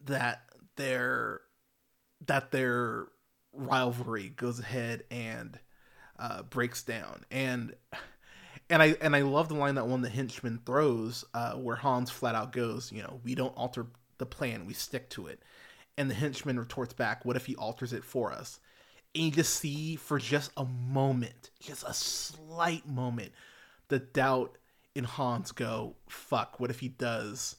that 0.04 0.42
they're 0.76 1.40
that 2.26 2.50
their 2.50 3.06
rivalry 3.52 4.28
goes 4.30 4.60
ahead 4.60 5.04
and 5.10 5.58
uh, 6.18 6.42
breaks 6.42 6.82
down 6.82 7.24
and 7.30 7.74
and 8.70 8.82
I 8.82 8.96
and 9.00 9.16
I 9.16 9.22
love 9.22 9.48
the 9.48 9.54
line 9.54 9.76
that 9.76 9.86
one 9.86 10.02
the 10.02 10.08
henchman 10.08 10.60
throws 10.64 11.24
uh, 11.34 11.54
where 11.54 11.76
Hans 11.76 12.10
flat 12.10 12.34
out 12.34 12.52
goes, 12.52 12.92
you 12.92 13.02
know, 13.02 13.20
we 13.24 13.34
don't 13.34 13.56
alter 13.56 13.86
the 14.18 14.26
plan, 14.26 14.66
we 14.66 14.74
stick 14.74 15.08
to 15.10 15.26
it. 15.26 15.42
And 15.96 16.10
the 16.10 16.14
henchman 16.14 16.58
retorts 16.58 16.92
back, 16.92 17.24
what 17.24 17.36
if 17.36 17.46
he 17.46 17.56
alters 17.56 17.92
it 17.92 18.04
for 18.04 18.32
us? 18.32 18.60
And 19.14 19.24
you 19.24 19.30
just 19.30 19.54
see 19.56 19.96
for 19.96 20.18
just 20.18 20.52
a 20.56 20.64
moment, 20.64 21.50
just 21.60 21.82
a 21.84 21.94
slight 21.94 22.86
moment, 22.86 23.32
the 23.88 23.98
doubt 23.98 24.58
in 24.94 25.04
Hans 25.04 25.50
go, 25.52 25.96
fuck, 26.08 26.60
what 26.60 26.70
if 26.70 26.80
he 26.80 26.88
does 26.88 27.56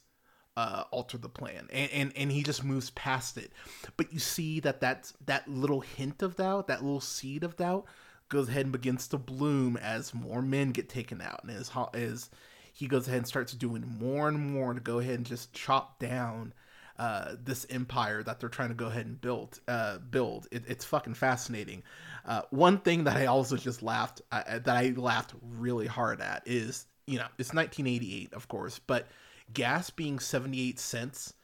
uh, 0.56 0.84
alter 0.90 1.18
the 1.18 1.28
plan, 1.28 1.68
and, 1.72 1.90
and 1.90 2.12
and 2.16 2.32
he 2.32 2.42
just 2.42 2.64
moves 2.64 2.90
past 2.90 3.36
it. 3.36 3.52
But 3.96 4.12
you 4.12 4.18
see 4.18 4.60
that 4.60 4.80
that 4.80 5.12
that 5.26 5.48
little 5.48 5.80
hint 5.80 6.22
of 6.22 6.36
doubt, 6.36 6.68
that 6.68 6.82
little 6.82 7.00
seed 7.00 7.44
of 7.44 7.56
doubt, 7.56 7.86
goes 8.28 8.48
ahead 8.48 8.62
and 8.66 8.72
begins 8.72 9.08
to 9.08 9.18
bloom 9.18 9.76
as 9.76 10.14
more 10.14 10.42
men 10.42 10.70
get 10.72 10.88
taken 10.88 11.20
out, 11.20 11.42
and 11.44 11.52
as 11.52 11.70
as 11.94 12.30
he 12.72 12.86
goes 12.86 13.06
ahead 13.06 13.18
and 13.18 13.26
starts 13.26 13.52
doing 13.52 13.84
more 14.00 14.28
and 14.28 14.38
more 14.52 14.74
to 14.74 14.80
go 14.80 14.98
ahead 14.98 15.16
and 15.16 15.26
just 15.26 15.52
chop 15.52 15.98
down 15.98 16.52
uh, 16.98 17.34
this 17.42 17.66
empire 17.70 18.22
that 18.22 18.38
they're 18.38 18.48
trying 18.48 18.68
to 18.68 18.74
go 18.74 18.86
ahead 18.86 19.06
and 19.06 19.20
build. 19.20 19.58
Uh, 19.66 19.98
build. 19.98 20.46
It, 20.52 20.64
it's 20.68 20.84
fucking 20.84 21.14
fascinating. 21.14 21.82
Uh, 22.26 22.42
one 22.50 22.78
thing 22.78 23.04
that 23.04 23.16
I 23.16 23.26
also 23.26 23.56
just 23.56 23.82
laughed 23.82 24.20
uh, 24.30 24.42
that 24.58 24.76
I 24.76 24.92
laughed 24.96 25.32
really 25.42 25.86
hard 25.86 26.20
at 26.20 26.42
is 26.46 26.86
you 27.06 27.18
know 27.18 27.26
it's 27.38 27.54
1988, 27.54 28.34
of 28.34 28.48
course, 28.48 28.78
but 28.78 29.08
gas 29.52 29.90
being 29.90 30.18
78 30.18 30.78
cents 30.78 31.34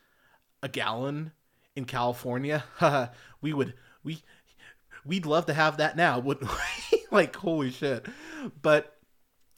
a 0.62 0.68
gallon 0.68 1.32
in 1.74 1.84
California, 1.84 2.64
we 3.40 3.52
would 3.52 3.74
we 4.02 4.22
we'd 5.04 5.26
love 5.26 5.46
to 5.46 5.54
have 5.54 5.76
that 5.76 5.96
now, 5.96 6.18
wouldn't 6.18 6.50
we? 6.90 7.04
like 7.10 7.36
holy 7.36 7.70
shit. 7.70 8.06
But 8.62 8.96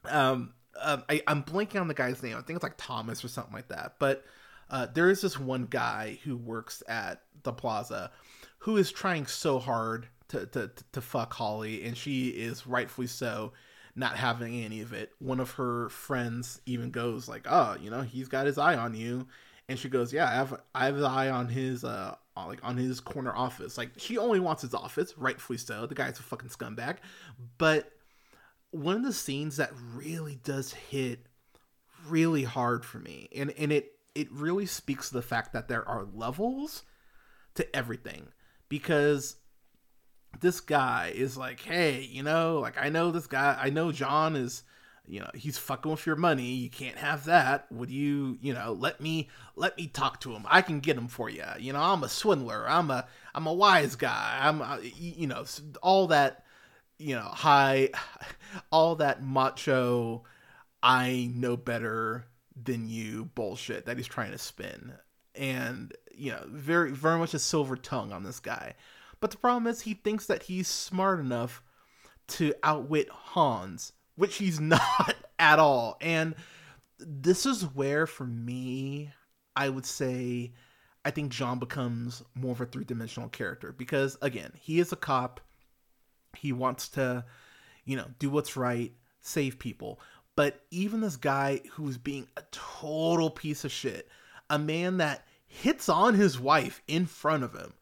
um, 0.05 0.53
um 0.81 1.05
I, 1.09 1.23
I'm 1.27 1.43
blanking 1.43 1.81
on 1.81 1.89
the 1.89 1.95
guy's 1.95 2.23
name. 2.23 2.37
I 2.37 2.43
think 2.43 2.57
it's 2.57 2.63
like 2.63 2.77
Thomas 2.77 3.25
or 3.25 3.29
something 3.29 3.55
like 3.55 3.69
that. 3.69 3.95
But 3.99 4.25
uh, 4.71 4.87
there 4.93 5.09
is 5.09 5.21
this 5.21 5.39
one 5.39 5.65
guy 5.65 6.19
who 6.25 6.37
works 6.37 6.83
at 6.89 7.23
the 7.43 7.53
plaza 7.53 8.11
who 8.59 8.77
is 8.77 8.93
trying 8.93 9.27
so 9.27 9.59
hard 9.59 10.09
to, 10.29 10.47
to, 10.47 10.71
to 10.93 11.01
fuck 11.01 11.33
Holly, 11.33 11.85
and 11.85 11.97
she 11.97 12.29
is 12.29 12.67
rightfully 12.67 13.07
so 13.07 13.53
not 13.99 14.17
having 14.17 14.55
any 14.65 14.81
of 14.81 14.93
it. 14.93 15.13
One 15.19 15.41
of 15.41 15.53
her 15.53 15.89
friends 15.89 16.61
even 16.67 16.91
goes 16.91 17.29
like, 17.29 17.47
"Oh, 17.49 17.77
you 17.81 17.91
know, 17.91 18.03
he's 18.03 18.29
got 18.29 18.47
his 18.47 18.59
eye 18.59 18.77
on 18.77 18.95
you," 18.95 19.27
and 19.69 19.79
she 19.79 19.89
goes, 19.89 20.13
"Yeah, 20.13 20.29
I 20.29 20.35
have 20.35 20.61
I 20.75 20.87
have 20.87 20.97
the 20.97 21.07
eye 21.09 21.31
on 21.31 21.49
his 21.49 21.85
uh 21.85 22.15
like 22.37 22.61
on 22.63 22.77
his 22.77 23.01
corner 23.01 23.35
office. 23.35 23.77
Like 23.77 23.91
she 23.97 24.17
only 24.17 24.41
wants 24.41 24.63
his 24.63 24.75
office, 24.75 25.19
rightfully 25.19 25.59
so. 25.59 25.87
The 25.87 25.95
guy's 25.95 26.19
a 26.19 26.23
fucking 26.23 26.51
scumbag, 26.51 26.97
but." 27.59 27.93
One 28.71 28.97
of 28.97 29.03
the 29.03 29.15
scenes 29.15 29.57
that 29.57 29.73
really 29.95 30.39
does 30.45 30.75
hit 30.75 31.25
really 32.07 32.45
hard 32.45 32.85
for 32.85 32.99
me, 32.99 33.29
and 33.35 33.51
and 33.53 33.73
it 33.73 33.93
it 34.15 34.31
really 34.31 34.67
speaks 34.67 35.09
to 35.09 35.15
the 35.15 35.23
fact 35.23 35.53
that 35.53 35.69
there 35.69 35.89
are 35.89 36.07
levels 36.13 36.83
to 37.55 37.77
everything 37.77 38.29
because 38.69 39.37
this 40.41 40.61
guy 40.61 41.13
is 41.15 41.37
like, 41.37 41.61
hey, 41.61 42.03
you 42.03 42.23
know, 42.23 42.59
like 42.61 42.79
I 42.79 42.89
know 42.89 43.11
this 43.11 43.27
guy, 43.27 43.59
I 43.61 43.71
know 43.71 43.93
John 43.93 44.37
is, 44.37 44.63
you 45.07 45.21
know, 45.21 45.31
he's 45.35 45.59
fucking 45.59 45.91
with 45.91 46.07
your 46.07 46.17
money. 46.17 46.45
You 46.45 46.71
can't 46.71 46.99
have 46.99 47.25
that. 47.25 47.71
Would 47.73 47.91
you, 47.91 48.39
you 48.41 48.53
know, 48.53 48.73
let 48.73 49.01
me 49.01 49.29
let 49.57 49.77
me 49.77 49.87
talk 49.87 50.21
to 50.21 50.33
him. 50.33 50.45
I 50.49 50.63
can 50.63 50.81
get 50.81 50.99
him 50.99 51.09
for 51.09 51.31
you. 51.31 51.45
You 51.59 51.73
know, 51.73 51.81
I'm 51.81 52.03
a 52.03 52.09
swindler. 52.09 52.69
I'm 52.69 52.91
a 52.91 53.07
I'm 53.35 53.47
a 53.47 53.53
wise 53.53 53.97
guy. 53.97 54.39
I'm 54.41 54.63
you 54.83 55.27
know, 55.27 55.45
all 55.83 56.09
that, 56.09 56.45
you 56.99 57.15
know, 57.15 57.23
high 57.23 57.91
all 58.71 58.97
that 58.97 59.23
macho 59.23 60.25
I 60.83 61.31
know 61.35 61.57
better 61.57 62.27
than 62.61 62.89
you 62.89 63.25
bullshit 63.35 63.87
that 63.87 63.97
he's 63.97 64.07
trying 64.07 64.33
to 64.33 64.39
spin. 64.39 64.93
And, 65.35 65.93
you 66.15 66.33
know, 66.33 66.45
very 66.49 66.93
very 66.93 67.19
much 67.19 67.35
a 67.35 67.39
silver 67.39 67.77
tongue 67.77 68.13
on 68.13 68.25
this 68.25 68.41
guy. 68.41 68.75
But 69.21 69.31
the 69.31 69.37
problem 69.39 69.67
is 69.67 69.81
he 69.81 69.95
thinks 69.95 70.27
that 70.27 70.45
he's 70.45 70.69
smart 70.69 71.21
enough 71.21 71.63
to 72.29 72.55
outwit 72.63 73.09
Hans, 73.11 73.93
which 74.17 74.37
he's 74.37 74.61
not 74.61 75.15
at 75.39 75.59
all. 75.59 75.97
And 76.01 76.35
this 76.99 77.47
is 77.47 77.63
where 77.63 78.07
for 78.07 78.25
me 78.25 79.13
I 79.55 79.69
would 79.69 79.87
say 79.87 80.53
I 81.05 81.11
think 81.11 81.33
John 81.33 81.59
becomes 81.59 82.23
more 82.35 82.53
of 82.53 82.61
a 82.61 82.67
three-dimensional 82.67 83.31
character 83.31 83.73
because 83.73 84.19
again, 84.21 84.53
he 84.55 84.79
is 84.79 84.93
a 84.93 84.97
cop. 84.97 85.41
He 86.37 86.53
wants 86.53 86.89
to, 86.91 87.25
you 87.85 87.97
know, 87.97 88.07
do 88.19 88.31
what's 88.31 88.57
right, 88.57 88.93
save 89.21 89.59
people. 89.59 90.01
But 90.37 90.65
even 90.71 91.01
this 91.01 91.17
guy 91.17 91.61
who's 91.73 91.99
being 91.99 92.29
a 92.37 92.43
total 92.51 93.31
piece 93.31 93.65
of 93.65 93.73
shit, 93.73 94.09
a 94.51 94.59
man 94.59 94.99
that 94.99 95.27
hits 95.47 95.89
on 95.89 96.15
his 96.15 96.39
wife 96.39 96.83
in 96.87 97.07
front 97.07 97.43
of 97.43 97.55
him, 97.55 97.73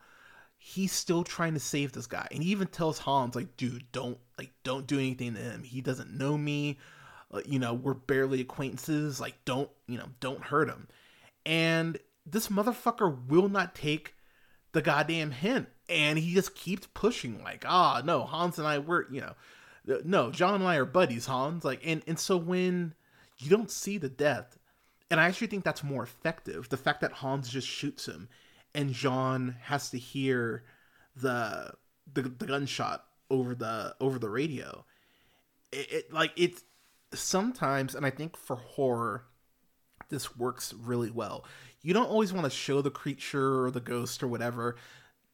he's 0.66 0.90
still 0.90 1.22
trying 1.22 1.55
to 1.55 1.61
save 1.61 1.92
this 1.92 2.09
guy. 2.09 2.26
And 2.33 2.42
he 2.42 2.50
even 2.50 2.66
tells 2.66 2.98
Hans, 2.98 3.37
like, 3.37 3.57
dude, 3.57 3.85
don't 3.92 4.18
like 4.37 4.50
don't 4.64 4.85
do 4.85 4.98
anything 4.98 5.35
to 5.35 5.40
him. 5.40 5.62
He 5.62 5.81
doesn't 5.81 6.18
know 6.18 6.37
me. 6.37 6.79
Uh, 7.31 7.40
you 7.46 7.61
know, 7.61 7.72
we're 7.72 7.94
barely 7.94 8.40
acquaintances. 8.40 9.20
Like, 9.20 9.37
don't, 9.44 9.70
you 9.87 9.96
know, 9.96 10.09
don't 10.18 10.42
hurt 10.42 10.68
him. 10.68 10.88
And 11.44 11.98
this 12.24 12.48
motherfucker 12.48 13.29
will 13.29 13.48
not 13.48 13.76
take 13.76 14.14
the 14.72 14.83
goddamn 14.83 15.31
hint. 15.31 15.68
And 15.88 16.18
he 16.18 16.35
just 16.35 16.57
keeps 16.57 16.88
pushing, 16.94 17.44
like, 17.44 17.64
ah, 17.64 18.02
no, 18.05 18.22
Hans 18.22 18.59
and 18.59 18.66
I 18.66 18.81
were, 18.81 19.07
you 19.09 19.20
know, 19.20 19.35
no, 20.05 20.33
John 20.33 20.57
and 20.57 20.64
I 20.64 20.76
are 20.76 20.85
buddies, 20.85 21.26
Hans. 21.26 21.64
Like, 21.64 21.81
and 21.85 22.02
and 22.09 22.18
so 22.18 22.37
when 22.37 22.94
you 23.38 23.48
don't 23.50 23.70
see 23.70 23.98
the 23.98 24.09
death, 24.09 24.59
and 25.12 25.20
I 25.20 25.29
actually 25.29 25.46
think 25.46 25.62
that's 25.62 25.85
more 25.85 26.02
effective. 26.02 26.68
The 26.68 26.76
fact 26.76 27.02
that 27.02 27.12
Hans 27.12 27.48
just 27.48 27.68
shoots 27.68 28.07
him, 28.07 28.29
and 28.76 28.92
John 28.92 29.56
has 29.62 29.90
to 29.90 29.98
hear 29.98 30.62
the 31.16 31.72
the, 32.12 32.22
the 32.22 32.46
gunshot 32.46 33.04
over 33.30 33.54
the 33.54 33.96
over 34.00 34.18
the 34.20 34.28
radio. 34.28 34.84
It, 35.72 35.92
it 35.92 36.12
like 36.12 36.32
it's 36.36 36.62
sometimes, 37.12 37.94
and 37.94 38.06
I 38.06 38.10
think 38.10 38.36
for 38.36 38.56
horror, 38.56 39.24
this 40.10 40.36
works 40.36 40.74
really 40.74 41.10
well. 41.10 41.44
You 41.80 41.94
don't 41.94 42.10
always 42.10 42.32
want 42.32 42.44
to 42.44 42.50
show 42.50 42.82
the 42.82 42.90
creature 42.90 43.64
or 43.64 43.70
the 43.70 43.80
ghost 43.80 44.22
or 44.22 44.28
whatever. 44.28 44.76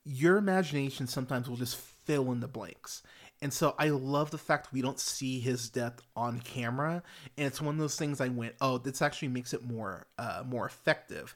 Your 0.05 0.37
imagination 0.37 1.07
sometimes 1.07 1.48
will 1.48 1.57
just 1.57 1.76
fill 1.76 2.33
in 2.33 2.40
the 2.40 2.48
blanks. 2.48 3.02
And 3.40 3.52
so 3.52 3.74
I 3.76 3.88
love 3.88 4.31
the 4.31 4.38
fact 4.38 4.72
we 4.72 4.83
don't 4.83 5.00
see 5.00 5.40
his 5.40 5.68
death 5.68 6.00
on 6.14 6.40
camera, 6.40 7.02
and 7.37 7.46
it's 7.48 7.61
one 7.61 7.74
of 7.74 7.81
those 7.81 7.96
things 7.96 8.20
I 8.20 8.28
went, 8.28 8.55
oh, 8.61 8.78
this 8.78 9.02
actually 9.02 9.28
makes 9.28 9.52
it 9.52 9.64
more 9.64 10.07
uh, 10.16 10.44
more 10.46 10.64
effective. 10.64 11.35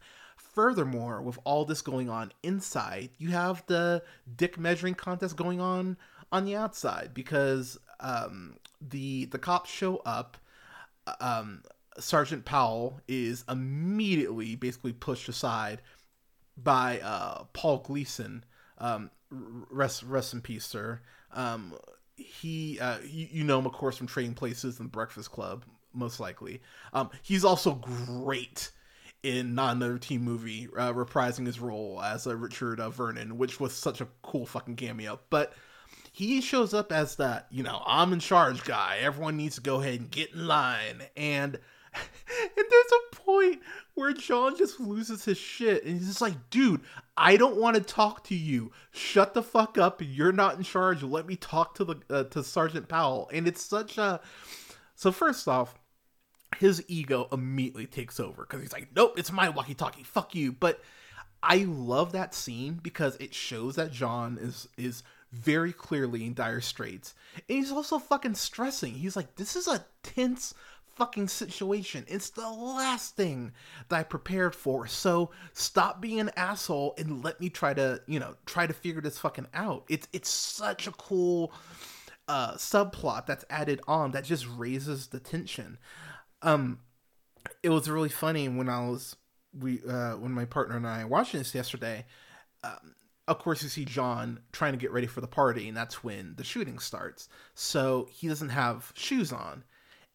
Furthermore, 0.57 1.21
with 1.21 1.39
all 1.45 1.67
this 1.67 1.83
going 1.83 2.09
on 2.09 2.33
inside, 2.43 3.11
you 3.19 3.29
have 3.29 3.63
the 3.67 4.03
dick 4.39 4.59
measuring 4.59 4.95
contest 4.95 5.37
going 5.37 5.61
on 5.61 5.99
on 6.33 6.47
the 6.47 6.57
outside 6.57 7.11
because 7.13 7.79
um, 8.01 8.57
the 8.81 9.27
the 9.27 9.39
cops 9.39 9.71
show 9.71 9.99
up. 10.07 10.39
Um, 11.21 11.63
Sergeant 11.99 12.47
Powell 12.47 13.03
is 13.07 13.45
immediately 13.51 14.57
basically 14.57 14.95
pushed 14.95 15.29
aside 15.29 15.83
by 16.57 17.01
uh, 17.01 17.45
Paul 17.53 17.81
Gleason. 17.81 18.43
Um, 18.79 19.11
rest 19.31 20.05
rest 20.05 20.33
in 20.33 20.41
peace, 20.41 20.65
sir. 20.65 21.03
Um, 21.35 21.75
he 22.17 22.81
uh, 22.81 23.01
you, 23.05 23.29
you, 23.31 23.45
know 23.45 23.59
him 23.59 23.67
of 23.67 23.73
course 23.73 23.99
from 23.99 24.07
Trading 24.07 24.33
Places 24.33 24.81
and 24.81 24.91
Breakfast 24.91 25.31
Club, 25.31 25.67
most 25.93 26.19
likely. 26.19 26.63
Um, 26.95 27.11
he's 27.21 27.45
also 27.45 27.75
great 27.75 28.71
in 29.27 29.55
not 29.55 29.77
another 29.77 29.99
teen 29.99 30.23
movie, 30.23 30.69
uh, 30.77 30.93
reprising 30.93 31.47
his 31.47 31.59
role 31.59 32.01
as 32.03 32.27
Richard 32.27 32.81
uh, 32.81 32.91
Vernon, 32.91 33.39
which 33.39 33.59
was 33.59 33.75
such 33.75 34.01
a 34.01 34.09
cool 34.23 34.47
fucking 34.47 34.77
cameo. 34.77 35.19
But 35.31 35.53
he 36.13 36.41
shows 36.41 36.73
up 36.73 36.93
as 36.93 37.17
that 37.17 37.47
you 37.51 37.63
know 37.63 37.83
I'm 37.85 38.13
in 38.13 38.21
charge 38.21 38.65
guy. 38.65 38.99
Everyone 39.01 39.37
needs 39.37 39.57
to 39.57 39.61
go 39.61 39.81
ahead 39.81 40.01
and 40.01 40.11
get 40.11 40.33
in 40.33 40.47
line 40.47 41.03
and 41.17 41.59
and 41.95 42.67
there's 42.71 42.93
a 42.93 43.17
point 43.17 43.61
where 43.95 44.13
John 44.13 44.57
just 44.57 44.79
loses 44.79 45.25
his 45.25 45.39
shit 45.39 45.85
and 45.85 45.99
he's 45.99 46.09
just 46.09 46.21
like, 46.21 46.51
dude, 46.51 46.83
I 47.17 47.37
don't 47.37 47.57
want 47.57 47.77
to 47.77 47.83
talk 47.83 48.25
to 48.25 48.35
you. 48.35 48.71
Shut 48.93 49.35
the 49.35 49.43
fuck 49.43 49.79
up. 49.79 50.03
You're 50.05 50.33
not 50.33 50.57
in 50.57 50.63
charge. 50.63 51.03
Let 51.03 51.27
me 51.27 51.37
talk 51.37 51.75
to 51.77 51.85
the 51.85 51.97
uh, 52.11 52.25
to 52.25 52.45
Sergeant 52.45 52.89
Powell. 52.89 53.29
And 53.33 53.49
it's 53.49 53.63
such 53.63 53.99
a 53.99 54.21
so 54.95 55.13
first 55.13 55.49
off, 55.49 55.75
his 56.59 56.85
ego 56.89 57.29
immediately 57.33 57.87
takes 57.87 58.21
over 58.21 58.43
because 58.43 58.61
he's 58.61 58.73
like, 58.73 58.89
nope, 58.95 59.19
it's 59.19 59.33
my 59.33 59.49
walkie-talkie. 59.49 60.05
Fuck 60.05 60.35
you. 60.35 60.53
But 60.53 60.81
I 61.43 61.59
love 61.69 62.13
that 62.13 62.35
scene 62.35 62.81
because 62.83 63.17
it 63.17 63.35
shows 63.35 63.77
that 63.77 63.93
John 63.93 64.39
is 64.41 64.69
is 64.77 65.03
very 65.33 65.73
clearly 65.73 66.25
in 66.25 66.35
dire 66.35 66.61
straits. 66.61 67.15
And 67.49 67.59
he's 67.59 67.73
also 67.73 67.99
fucking 67.99 68.35
stressing. 68.35 68.95
He's 68.95 69.17
like, 69.17 69.37
this 69.37 69.57
is 69.57 69.69
a 69.69 69.85
tense 70.03 70.55
fucking 70.95 71.29
situation. 71.29 72.05
It's 72.09 72.31
the 72.31 72.49
last 72.49 73.17
thing 73.17 73.53
that 73.89 73.97
I 73.97 74.03
prepared 74.03 74.55
for. 74.55 74.87
So 74.87 75.31
stop 75.53 76.01
being 76.01 76.21
an 76.21 76.31
asshole 76.37 76.95
and 76.97 77.23
let 77.23 77.41
me 77.41 77.51
try 77.51 77.75
to, 77.75 78.01
you 78.07 78.19
know, 78.19 78.35
try 78.47 78.67
to 78.67 78.73
figure 78.73 79.03
this 79.03 79.19
fucking 79.19 79.49
out. 79.53 79.85
It's 79.89 80.09
it's 80.13 80.31
such 80.31 80.87
a 80.87 80.93
cool 80.93 81.53
uh 82.29 82.55
subplot 82.55 83.27
that's 83.27 83.45
added 83.51 83.81
on 83.87 84.13
that 84.13 84.25
just 84.25 84.47
raises 84.57 85.09
the 85.09 85.21
tension. 85.21 85.79
Um 86.43 86.81
it 87.63 87.71
was 87.71 87.89
really 87.89 88.09
funny 88.09 88.49
when 88.49 88.69
I 88.69 88.89
was 88.89 89.17
we 89.59 89.81
uh 89.89 90.17
when 90.17 90.33
my 90.33 90.45
partner 90.45 90.77
and 90.77 90.87
I 90.87 91.05
watching 91.05 91.39
this 91.39 91.55
yesterday. 91.55 92.05
Um, 92.65 92.95
of 93.29 93.41
course, 93.41 93.63
you 93.63 93.69
see 93.69 93.85
John 93.85 94.39
trying 94.53 94.73
to 94.73 94.79
get 94.79 94.93
ready 94.93 95.09
for 95.09 95.21
the 95.21 95.27
party, 95.27 95.67
and 95.67 95.77
that's 95.77 96.05
when 96.05 96.35
the 96.37 96.45
shooting 96.45 96.79
starts. 96.79 97.29
So 97.55 98.09
he 98.11 98.29
doesn't 98.29 98.51
have 98.51 98.93
shoes 98.95 99.33
on 99.33 99.65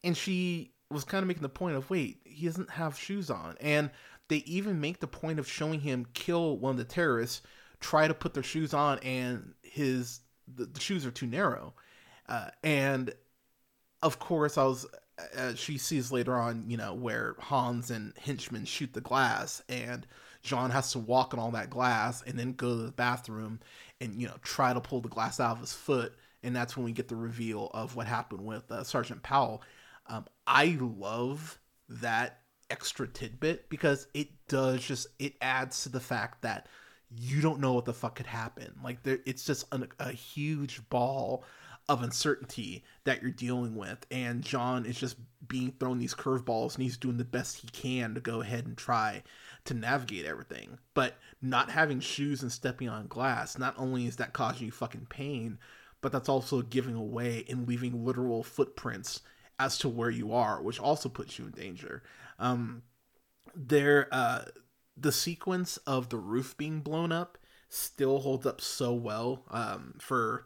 and 0.03 0.15
she 0.15 0.71
was 0.89 1.03
kind 1.03 1.23
of 1.23 1.27
making 1.27 1.43
the 1.43 1.49
point 1.49 1.75
of 1.75 1.89
wait 1.89 2.19
he 2.25 2.45
doesn't 2.45 2.69
have 2.69 2.97
shoes 2.97 3.29
on 3.29 3.55
and 3.61 3.89
they 4.27 4.37
even 4.37 4.79
make 4.79 4.99
the 4.99 5.07
point 5.07 5.39
of 5.39 5.49
showing 5.49 5.79
him 5.79 6.05
kill 6.13 6.57
one 6.57 6.71
of 6.71 6.77
the 6.77 6.83
terrorists 6.83 7.41
try 7.79 8.07
to 8.07 8.13
put 8.13 8.33
their 8.33 8.43
shoes 8.43 8.73
on 8.73 8.99
and 8.99 9.53
his 9.63 10.21
the, 10.55 10.65
the 10.65 10.79
shoes 10.79 11.05
are 11.05 11.11
too 11.11 11.27
narrow 11.27 11.73
uh, 12.27 12.49
and 12.63 13.13
of 14.03 14.19
course 14.19 14.57
i 14.57 14.63
was 14.63 14.85
uh, 15.37 15.53
she 15.55 15.77
sees 15.77 16.11
later 16.11 16.35
on 16.35 16.63
you 16.67 16.77
know 16.77 16.93
where 16.93 17.35
hans 17.39 17.91
and 17.91 18.13
Hinchman 18.15 18.65
shoot 18.65 18.93
the 18.93 19.01
glass 19.01 19.61
and 19.69 20.05
john 20.43 20.71
has 20.71 20.91
to 20.91 20.99
walk 20.99 21.33
on 21.33 21.39
all 21.39 21.51
that 21.51 21.69
glass 21.69 22.23
and 22.25 22.37
then 22.37 22.53
go 22.53 22.69
to 22.69 22.83
the 22.83 22.91
bathroom 22.91 23.59
and 23.99 24.19
you 24.19 24.27
know 24.27 24.35
try 24.41 24.73
to 24.73 24.81
pull 24.81 25.01
the 25.01 25.09
glass 25.09 25.39
out 25.39 25.51
of 25.51 25.59
his 25.61 25.73
foot 25.73 26.13
and 26.43 26.55
that's 26.55 26.75
when 26.75 26.85
we 26.85 26.91
get 26.91 27.07
the 27.07 27.15
reveal 27.15 27.69
of 27.73 27.95
what 27.95 28.07
happened 28.07 28.43
with 28.45 28.69
uh, 28.71 28.83
sergeant 28.83 29.21
powell 29.23 29.61
um, 30.07 30.25
I 30.45 30.77
love 30.79 31.59
that 31.87 32.39
extra 32.69 33.07
tidbit 33.07 33.69
because 33.69 34.07
it 34.13 34.29
does 34.47 34.83
just 34.83 35.07
it 35.19 35.35
adds 35.41 35.83
to 35.83 35.89
the 35.89 35.99
fact 35.99 36.41
that 36.41 36.67
you 37.15 37.41
don't 37.41 37.59
know 37.59 37.73
what 37.73 37.85
the 37.85 37.93
fuck 37.93 38.15
could 38.15 38.25
happen. 38.25 38.73
Like 38.83 39.03
there, 39.03 39.19
it's 39.25 39.45
just 39.45 39.65
an, 39.73 39.87
a 39.99 40.11
huge 40.11 40.87
ball 40.89 41.43
of 41.91 42.03
uncertainty 42.03 42.85
that 43.03 43.21
you're 43.21 43.31
dealing 43.31 43.75
with, 43.75 44.05
and 44.09 44.41
John 44.41 44.85
is 44.85 44.97
just 44.97 45.17
being 45.45 45.73
thrown 45.73 45.99
these 45.99 46.13
curveballs 46.13 46.75
and 46.75 46.83
he's 46.83 46.95
doing 46.95 47.17
the 47.17 47.25
best 47.25 47.57
he 47.57 47.67
can 47.67 48.13
to 48.15 48.21
go 48.21 48.39
ahead 48.39 48.65
and 48.65 48.77
try 48.77 49.23
to 49.65 49.73
navigate 49.73 50.25
everything. 50.25 50.77
But 50.93 51.17
not 51.41 51.69
having 51.69 51.99
shoes 51.99 52.43
and 52.43 52.51
stepping 52.51 52.87
on 52.87 53.07
glass, 53.07 53.57
not 53.57 53.75
only 53.77 54.05
is 54.05 54.15
that 54.15 54.31
causing 54.31 54.67
you 54.67 54.71
fucking 54.71 55.07
pain, 55.09 55.59
but 55.99 56.13
that's 56.13 56.29
also 56.29 56.61
giving 56.61 56.95
away 56.95 57.43
and 57.49 57.67
leaving 57.67 58.05
literal 58.05 58.41
footprints 58.41 59.19
as 59.59 59.77
to 59.79 59.89
where 59.89 60.09
you 60.09 60.31
are, 60.31 60.61
which 60.61 60.79
also 60.79 61.09
puts 61.09 61.37
you 61.37 61.47
in 61.47 61.51
danger. 61.51 62.03
Um, 62.39 62.83
there, 63.53 64.07
uh, 64.13 64.45
the 64.95 65.11
sequence 65.11 65.75
of 65.85 66.07
the 66.07 66.17
roof 66.17 66.55
being 66.57 66.79
blown 66.79 67.11
up 67.11 67.37
still 67.67 68.19
holds 68.21 68.45
up 68.45 68.61
so 68.61 68.93
well 68.93 69.43
um, 69.51 69.95
for 69.99 70.45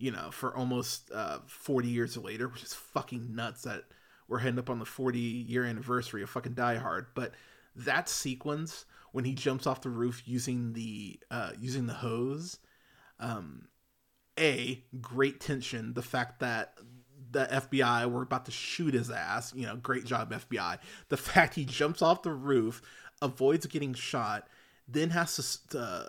you 0.00 0.10
know 0.10 0.30
for 0.30 0.56
almost 0.56 1.10
uh, 1.12 1.38
40 1.46 1.88
years 1.88 2.16
later 2.16 2.48
which 2.48 2.62
is 2.62 2.74
fucking 2.74 3.34
nuts 3.34 3.62
that 3.62 3.84
we're 4.28 4.38
heading 4.38 4.58
up 4.58 4.70
on 4.70 4.78
the 4.78 4.84
40 4.84 5.18
year 5.18 5.64
anniversary 5.64 6.22
of 6.22 6.30
fucking 6.30 6.54
die 6.54 6.76
hard 6.76 7.06
but 7.14 7.32
that 7.76 8.08
sequence 8.08 8.84
when 9.12 9.24
he 9.24 9.34
jumps 9.34 9.66
off 9.66 9.82
the 9.82 9.90
roof 9.90 10.22
using 10.26 10.72
the 10.72 11.20
uh, 11.30 11.50
using 11.58 11.86
the 11.86 11.94
hose 11.94 12.58
um, 13.20 13.68
a 14.38 14.82
great 15.00 15.40
tension 15.40 15.94
the 15.94 16.02
fact 16.02 16.40
that 16.40 16.74
the 17.32 17.46
FBI 17.46 18.10
were 18.10 18.22
about 18.22 18.46
to 18.46 18.50
shoot 18.50 18.94
his 18.94 19.10
ass. 19.10 19.54
You 19.54 19.66
know, 19.66 19.76
great 19.76 20.04
job, 20.04 20.32
FBI. 20.32 20.78
The 21.08 21.16
fact 21.16 21.54
he 21.54 21.64
jumps 21.64 22.02
off 22.02 22.22
the 22.22 22.32
roof, 22.32 22.82
avoids 23.22 23.66
getting 23.66 23.94
shot, 23.94 24.48
then 24.88 25.10
has 25.10 25.58
to 25.70 25.78
uh, 25.78 26.08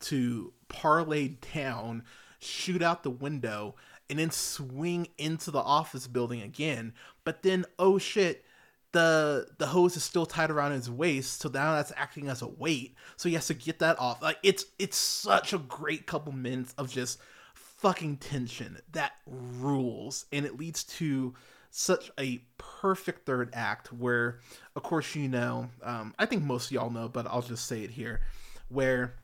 to 0.00 0.52
parlay 0.68 1.36
down, 1.54 2.04
shoot 2.38 2.82
out 2.82 3.02
the 3.02 3.10
window, 3.10 3.74
and 4.08 4.18
then 4.18 4.30
swing 4.30 5.08
into 5.18 5.50
the 5.50 5.60
office 5.60 6.06
building 6.06 6.42
again. 6.42 6.94
But 7.24 7.42
then, 7.42 7.64
oh 7.78 7.98
shit, 7.98 8.44
the 8.92 9.48
the 9.58 9.66
hose 9.66 9.96
is 9.96 10.04
still 10.04 10.26
tied 10.26 10.50
around 10.50 10.72
his 10.72 10.90
waist, 10.90 11.40
so 11.40 11.48
now 11.48 11.74
that's 11.74 11.92
acting 11.96 12.28
as 12.28 12.42
a 12.42 12.48
weight. 12.48 12.94
So 13.16 13.28
he 13.28 13.34
has 13.34 13.46
to 13.48 13.54
get 13.54 13.78
that 13.80 13.98
off. 13.98 14.22
Like 14.22 14.38
it's 14.42 14.64
it's 14.78 14.96
such 14.96 15.52
a 15.52 15.58
great 15.58 16.06
couple 16.06 16.32
minutes 16.32 16.74
of 16.78 16.90
just 16.90 17.18
fucking 17.54 18.16
tension 18.16 18.78
that 18.92 19.12
rules, 19.26 20.26
and 20.32 20.46
it 20.46 20.58
leads 20.58 20.84
to 20.84 21.34
such 21.70 22.10
a 22.18 22.42
perfect 22.56 23.26
third 23.26 23.50
act 23.52 23.92
where, 23.92 24.38
of 24.74 24.82
course, 24.82 25.14
you 25.14 25.28
know, 25.28 25.68
um, 25.82 26.14
I 26.18 26.24
think 26.24 26.42
most 26.42 26.72
y'all 26.72 26.88
know, 26.88 27.06
but 27.08 27.26
I'll 27.26 27.42
just 27.42 27.66
say 27.66 27.82
it 27.82 27.90
here, 27.90 28.22
where 28.70 29.16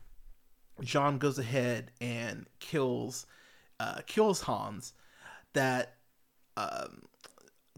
John 0.81 1.17
goes 1.17 1.39
ahead 1.39 1.91
and 2.01 2.47
kills 2.59 3.25
uh, 3.79 3.99
kills 4.05 4.41
Hans. 4.41 4.93
That 5.53 5.95
um, 6.57 7.03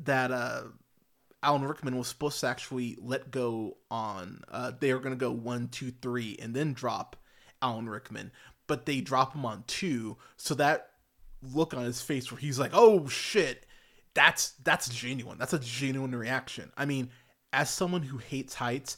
that 0.03 0.31
uh, 0.31 0.63
Alan 1.43 1.63
Rickman 1.63 1.97
was 1.97 2.07
supposed 2.07 2.39
to 2.41 2.47
actually 2.47 2.97
let 2.99 3.31
go 3.31 3.77
on. 3.91 4.41
Uh, 4.51 4.71
they 4.79 4.91
are 4.91 4.99
going 4.99 5.13
to 5.13 5.19
go 5.19 5.31
one, 5.31 5.67
two, 5.67 5.91
three, 6.01 6.37
and 6.41 6.53
then 6.53 6.73
drop 6.73 7.15
Alan 7.61 7.89
Rickman, 7.89 8.31
but 8.67 8.85
they 8.85 9.01
drop 9.01 9.35
him 9.35 9.45
on 9.45 9.63
two. 9.67 10.17
So 10.37 10.55
that 10.55 10.91
look 11.53 11.73
on 11.73 11.83
his 11.83 12.01
face 12.01 12.31
where 12.31 12.39
he's 12.39 12.59
like, 12.59 12.71
"Oh 12.73 13.07
shit," 13.07 13.65
that's 14.13 14.51
that's 14.63 14.89
genuine. 14.89 15.37
That's 15.37 15.53
a 15.53 15.59
genuine 15.59 16.15
reaction. 16.15 16.71
I 16.77 16.85
mean, 16.85 17.09
as 17.53 17.69
someone 17.69 18.03
who 18.03 18.17
hates 18.17 18.55
heights, 18.55 18.97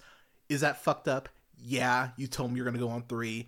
is 0.50 0.62
that 0.62 0.84
fucked 0.84 1.08
up? 1.08 1.30
Yeah, 1.60 2.10
you 2.18 2.28
told 2.28 2.52
me 2.52 2.58
you're 2.58 2.66
gonna 2.66 2.78
go 2.78 2.90
on 2.90 3.04
three. 3.04 3.48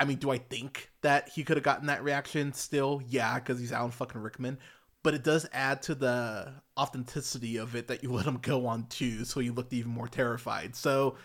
I 0.00 0.06
mean, 0.06 0.16
do 0.16 0.30
I 0.30 0.38
think 0.38 0.90
that 1.02 1.28
he 1.28 1.44
could 1.44 1.58
have 1.58 1.64
gotten 1.64 1.86
that 1.88 2.02
reaction 2.02 2.54
still? 2.54 3.02
Yeah, 3.06 3.34
because 3.34 3.60
he's 3.60 3.70
Alan 3.70 3.90
fucking 3.90 4.20
Rickman. 4.20 4.58
But 5.02 5.14
it 5.14 5.22
does 5.22 5.46
add 5.52 5.82
to 5.82 5.94
the 5.94 6.54
authenticity 6.78 7.58
of 7.58 7.76
it 7.76 7.88
that 7.88 8.02
you 8.02 8.10
let 8.12 8.26
him 8.26 8.38
go 8.38 8.66
on 8.66 8.86
two, 8.88 9.24
so 9.26 9.40
he 9.40 9.50
looked 9.50 9.74
even 9.74 9.92
more 9.92 10.08
terrified. 10.08 10.74
So, 10.74 11.16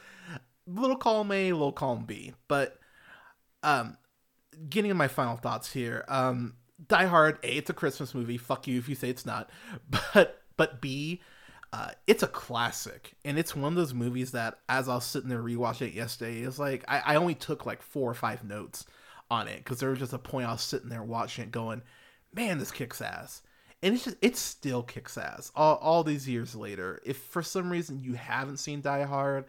little 0.67 0.97
column 0.97 1.31
A, 1.31 1.53
little 1.53 1.71
column 1.71 2.03
B. 2.03 2.33
But, 2.49 2.77
um, 3.63 3.97
getting 4.69 4.91
in 4.91 4.97
my 4.97 5.07
final 5.07 5.37
thoughts 5.37 5.71
here. 5.71 6.03
Um, 6.09 6.55
Die 6.87 7.05
Hard, 7.05 7.39
A, 7.43 7.57
it's 7.57 7.69
a 7.69 7.73
Christmas 7.73 8.13
movie. 8.13 8.37
Fuck 8.37 8.67
you 8.67 8.77
if 8.77 8.89
you 8.89 8.95
say 8.95 9.09
it's 9.09 9.25
not. 9.25 9.49
But, 10.13 10.41
but 10.57 10.81
B, 10.81 11.21
uh, 11.75 11.91
it's 12.07 12.23
a 12.23 12.27
classic, 12.27 13.15
and 13.25 13.37
it's 13.37 13.53
one 13.53 13.73
of 13.73 13.75
those 13.75 13.93
movies 13.93 14.31
that, 14.31 14.59
as 14.69 14.87
I 14.87 14.95
was 14.95 15.03
sitting 15.03 15.27
there 15.27 15.43
rewatching 15.43 15.89
it 15.89 15.93
yesterday, 15.93 16.39
it's 16.43 16.57
like 16.57 16.85
I, 16.87 17.01
I 17.05 17.15
only 17.15 17.35
took 17.35 17.65
like 17.65 17.81
four 17.81 18.09
or 18.09 18.13
five 18.13 18.45
notes 18.45 18.85
on 19.29 19.49
it 19.49 19.57
because 19.57 19.81
there 19.81 19.89
was 19.89 19.99
just 19.99 20.13
a 20.13 20.17
point 20.17 20.47
I 20.47 20.53
was 20.53 20.61
sitting 20.61 20.87
there 20.87 21.03
watching 21.03 21.43
it, 21.43 21.51
going, 21.51 21.81
"Man, 22.33 22.59
this 22.59 22.71
kicks 22.71 23.01
ass," 23.01 23.41
and 23.83 23.93
it's 23.93 24.05
just 24.05 24.15
it 24.21 24.37
still 24.37 24.83
kicks 24.83 25.17
ass 25.17 25.51
all, 25.53 25.75
all 25.81 26.05
these 26.05 26.29
years 26.29 26.55
later. 26.55 27.01
If 27.03 27.17
for 27.17 27.43
some 27.43 27.69
reason 27.69 27.99
you 27.99 28.13
haven't 28.13 28.57
seen 28.57 28.79
Die 28.79 29.03
Hard, 29.03 29.43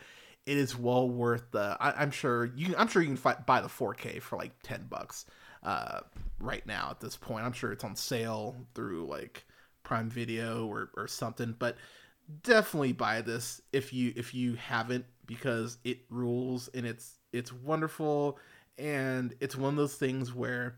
it 0.46 0.56
is 0.56 0.76
well 0.76 1.08
worth 1.08 1.52
the. 1.52 1.76
I, 1.78 2.02
am 2.02 2.10
sure 2.10 2.46
you. 2.56 2.74
I'm 2.76 2.88
sure 2.88 3.02
you 3.02 3.08
can 3.08 3.16
fight, 3.16 3.46
buy 3.46 3.60
the 3.60 3.68
4K 3.68 4.20
for 4.20 4.36
like 4.36 4.50
ten 4.64 4.84
bucks 4.90 5.26
uh, 5.62 6.00
right 6.40 6.66
now 6.66 6.88
at 6.90 6.98
this 6.98 7.16
point. 7.16 7.46
I'm 7.46 7.52
sure 7.52 7.70
it's 7.70 7.84
on 7.84 7.94
sale 7.94 8.56
through 8.74 9.06
like 9.06 9.44
Prime 9.84 10.10
Video 10.10 10.66
or 10.66 10.90
or 10.96 11.06
something, 11.06 11.54
but 11.56 11.76
definitely 12.42 12.92
buy 12.92 13.20
this 13.20 13.60
if 13.72 13.92
you 13.92 14.12
if 14.16 14.34
you 14.34 14.54
haven't 14.54 15.04
because 15.26 15.78
it 15.84 15.98
rules 16.10 16.68
and 16.74 16.86
it's 16.86 17.18
it's 17.32 17.52
wonderful 17.52 18.38
and 18.78 19.34
it's 19.40 19.56
one 19.56 19.70
of 19.70 19.76
those 19.76 19.94
things 19.94 20.34
where 20.34 20.76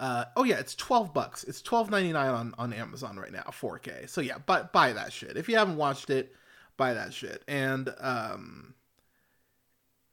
uh, 0.00 0.24
oh 0.36 0.42
yeah, 0.42 0.58
it's 0.58 0.74
twelve 0.74 1.14
bucks. 1.14 1.44
It's 1.44 1.62
twelve 1.62 1.88
ninety 1.88 2.12
nine 2.12 2.30
on 2.30 2.54
on 2.58 2.72
Amazon 2.72 3.16
right 3.16 3.30
now, 3.30 3.44
four 3.52 3.78
K. 3.78 4.04
So 4.06 4.20
yeah, 4.20 4.38
buy 4.38 4.62
buy 4.62 4.92
that 4.92 5.12
shit. 5.12 5.36
If 5.36 5.48
you 5.48 5.56
haven't 5.56 5.76
watched 5.76 6.10
it, 6.10 6.34
buy 6.76 6.94
that 6.94 7.14
shit. 7.14 7.44
And 7.46 7.94
um, 8.00 8.74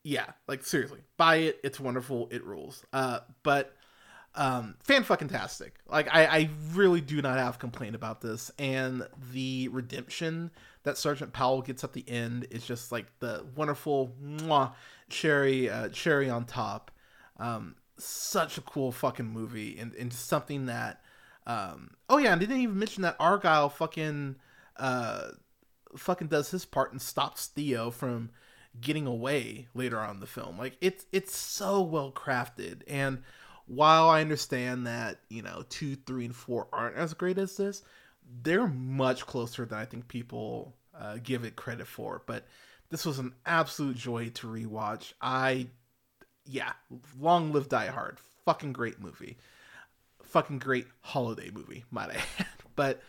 yeah, 0.04 0.28
like 0.48 0.64
seriously, 0.64 1.00
buy 1.18 1.38
it. 1.38 1.60
It's 1.64 1.80
wonderful. 1.80 2.28
It 2.30 2.46
rules. 2.46 2.84
Uh, 2.94 3.22
but 3.42 3.76
um 4.36 4.76
fan 4.84 5.04
fucking 5.04 5.30
tastic. 5.30 5.76
Like 5.88 6.08
I, 6.14 6.26
I 6.26 6.50
really 6.74 7.02
do 7.02 7.22
not 7.22 7.38
have 7.38 7.60
complaint 7.60 7.96
about 7.96 8.22
this. 8.22 8.52
And 8.60 9.08
the 9.32 9.68
redemption 9.70 10.52
that 10.84 10.98
sergeant 10.98 11.34
powell 11.34 11.62
gets 11.62 11.84
at 11.84 11.94
the 11.94 12.08
end 12.08 12.48
is 12.52 12.66
just 12.66 12.92
like 12.92 13.08
the 13.20 13.46
wonderful 13.56 14.16
mwah, 14.24 14.74
cherry 15.10 15.70
uh, 15.70 15.90
cherry 15.90 16.30
on 16.30 16.46
top. 16.46 16.92
Um 17.38 17.76
such 17.98 18.58
a 18.58 18.62
cool 18.62 18.92
fucking 18.92 19.26
movie 19.26 19.78
and, 19.78 19.94
and 19.96 20.14
something 20.14 20.68
that 20.68 21.02
um 21.46 21.92
oh 22.10 22.18
yeah 22.18 22.32
and 22.32 22.42
they 22.42 22.46
didn't 22.46 22.62
even 22.62 22.80
mention 22.80 23.04
that 23.04 23.16
argyle 23.20 23.68
fucking 23.68 24.36
uh 24.78 25.30
fucking 25.98 26.28
does 26.28 26.52
his 26.52 26.66
part 26.66 26.92
and 26.92 27.02
stops 27.02 27.48
theo 27.48 27.92
from 27.92 28.30
getting 28.80 29.08
away 29.08 29.68
later 29.74 30.00
on 30.00 30.20
the 30.20 30.28
film. 30.28 30.58
Like 30.58 30.78
it's 30.82 31.06
it's 31.12 31.36
so 31.36 31.82
well 31.82 32.12
crafted. 32.12 32.82
And 32.88 33.24
while 33.70 34.10
I 34.10 34.22
understand 34.22 34.88
that, 34.88 35.20
you 35.30 35.44
know, 35.44 35.64
two, 35.70 35.96
three, 35.96 36.26
and 36.26 36.36
four 36.36 36.68
aren't 36.74 36.98
as 36.98 37.14
great 37.14 37.38
as 37.38 37.56
this, 37.56 37.84
they're 38.42 38.68
much 38.68 39.26
closer 39.28 39.64
than 39.64 39.78
I 39.78 39.86
think 39.86 40.08
people 40.08 40.76
uh, 41.00 41.18
give 41.22 41.46
it 41.46 41.56
credit 41.56 41.86
for. 41.86 42.24
But 42.26 42.46
this 42.90 43.06
was 43.06 43.20
an 43.20 43.34
absolute 43.46 43.96
joy 43.96 44.30
to 44.30 44.48
rewatch. 44.48 45.14
I, 45.22 45.68
yeah, 46.46 46.74
long 47.20 47.54
live 47.54 47.70
Die 47.70 47.88
Hard. 47.88 48.18
Fucking 48.46 48.74
great 48.74 49.00
movie. 49.00 49.38
Fucking 50.24 50.58
great 50.58 50.88
holiday 51.02 51.52
movie, 51.54 51.86
might 51.92 52.10
I 52.10 52.22
add. 52.40 52.48
But 52.76 53.02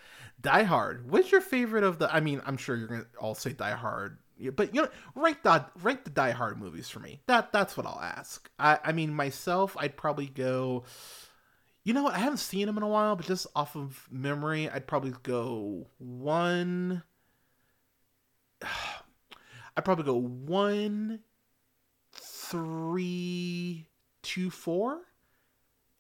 Die 0.43 0.63
Hard, 0.65 1.11
what's 1.11 1.33
your 1.33 1.41
favorite 1.41 1.85
of 1.85 1.99
the? 1.99 2.15
I 2.15 2.21
mean, 2.21 2.43
I'm 2.45 2.59
sure 2.59 2.77
you're 2.77 2.89
gonna 2.89 3.07
all 3.19 3.35
say 3.35 3.53
Die 3.53 3.71
Hard 3.71 4.19
but 4.49 4.75
you 4.75 4.83
know, 4.83 4.89
rank 5.15 5.43
the 5.43 5.67
rank 5.83 6.05
the 6.05 6.11
Die 6.11 6.31
Hard 6.31 6.59
movies 6.59 6.89
for 6.89 7.01
me. 7.01 7.21
That 7.27 7.53
that's 7.53 7.77
what 7.77 7.87
I'll 7.87 8.01
ask. 8.01 8.51
I 8.59 8.79
I 8.85 8.93
mean 8.93 9.13
myself, 9.13 9.77
I'd 9.79 9.97
probably 9.97 10.27
go. 10.27 10.85
You 11.85 11.95
know 11.95 12.03
what? 12.03 12.15
I 12.15 12.19
haven't 12.19 12.39
seen 12.39 12.67
them 12.67 12.77
in 12.77 12.83
a 12.83 12.89
while, 12.89 13.17
but 13.17 13.27
just 13.27 13.47
off 13.57 13.75
of 13.75 14.07
memory, 14.11 14.69
I'd 14.69 14.87
probably 14.87 15.15
go 15.23 15.87
one. 15.99 17.03
I'd 19.77 19.85
probably 19.85 20.05
go 20.05 20.21
one, 20.21 21.21
three, 22.13 23.87
two, 24.23 24.51
four, 24.51 25.01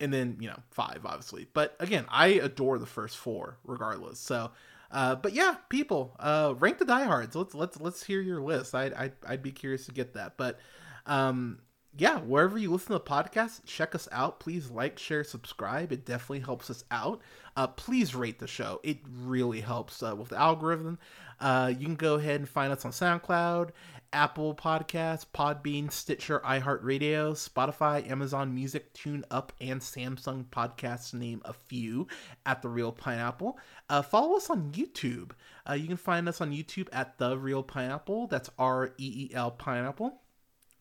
and 0.00 0.12
then 0.12 0.36
you 0.40 0.48
know 0.48 0.60
five, 0.70 1.00
obviously. 1.04 1.46
But 1.52 1.76
again, 1.80 2.06
I 2.08 2.28
adore 2.28 2.78
the 2.78 2.86
first 2.86 3.16
four, 3.16 3.58
regardless. 3.64 4.18
So 4.18 4.50
uh, 4.91 5.14
but 5.16 5.32
yeah, 5.32 5.57
people, 5.68 6.16
uh, 6.18 6.55
rank 6.59 6.78
the 6.78 6.84
diehards. 6.84 7.36
Let's 7.36 7.55
let's 7.55 7.80
let's 7.80 8.03
hear 8.03 8.20
your 8.20 8.41
list. 8.41 8.74
I'd 8.74 8.95
I'd, 8.95 9.12
I'd 9.26 9.43
be 9.43 9.53
curious 9.53 9.86
to 9.86 9.93
get 9.93 10.14
that. 10.14 10.36
But 10.36 10.59
um, 11.07 11.59
yeah, 11.97 12.18
wherever 12.18 12.57
you 12.57 12.70
listen 12.70 12.88
to 12.88 12.93
the 12.95 13.01
podcast, 13.01 13.64
check 13.66 13.95
us 13.95 14.09
out. 14.12 14.41
Please 14.41 14.70
like, 14.70 14.99
share, 14.99 15.24
subscribe. 15.24 15.93
It 15.93 16.07
definitely 16.07 16.41
helps 16.41 16.70
us 16.70 16.84
out. 16.91 17.20
Uh, 17.57 17.66
please 17.66 18.14
rate 18.14 18.38
the 18.38 18.47
show. 18.47 18.80
It 18.84 18.99
really 19.22 19.61
helps 19.61 20.03
uh, 20.03 20.14
with 20.16 20.28
the 20.28 20.38
algorithm. 20.38 20.99
Uh, 21.41 21.72
you 21.76 21.86
can 21.86 21.97
go 21.97 22.14
ahead 22.14 22.41
and 22.41 22.49
find 22.49 22.72
us 22.72 22.84
on 22.84 22.93
SoundCloud, 22.93 23.70
Apple 24.12 24.54
Podcasts, 24.54 25.24
Podbean, 25.32 25.90
Stitcher, 25.90 26.40
iHeartRadio, 26.40 27.32
Spotify, 27.32 28.08
Amazon 28.11 28.54
Music, 28.54 28.92
TuneIn, 28.94 29.24
and 29.61 29.80
Samsung 29.80 30.44
Podcasts, 30.46 31.14
name 31.14 31.40
a 31.44 31.52
few, 31.52 32.08
at 32.44 32.62
The 32.62 32.68
Reel 32.68 32.92
Pineapple. 32.92 33.58
Uh, 33.88 34.02
follow 34.02 34.36
us 34.36 34.50
on 34.50 34.72
YouTube. 34.72 35.30
Uh, 35.68 35.74
you 35.74 35.86
can 35.86 35.96
find 35.96 36.28
us 36.28 36.40
on 36.40 36.50
YouTube 36.50 36.88
at 36.92 37.18
The 37.18 37.38
Reel 37.38 37.62
Pineapple. 37.62 38.26
That's 38.26 38.50
R 38.58 38.92
E 38.98 39.28
E 39.28 39.30
L 39.34 39.52
Pineapple. 39.52 40.20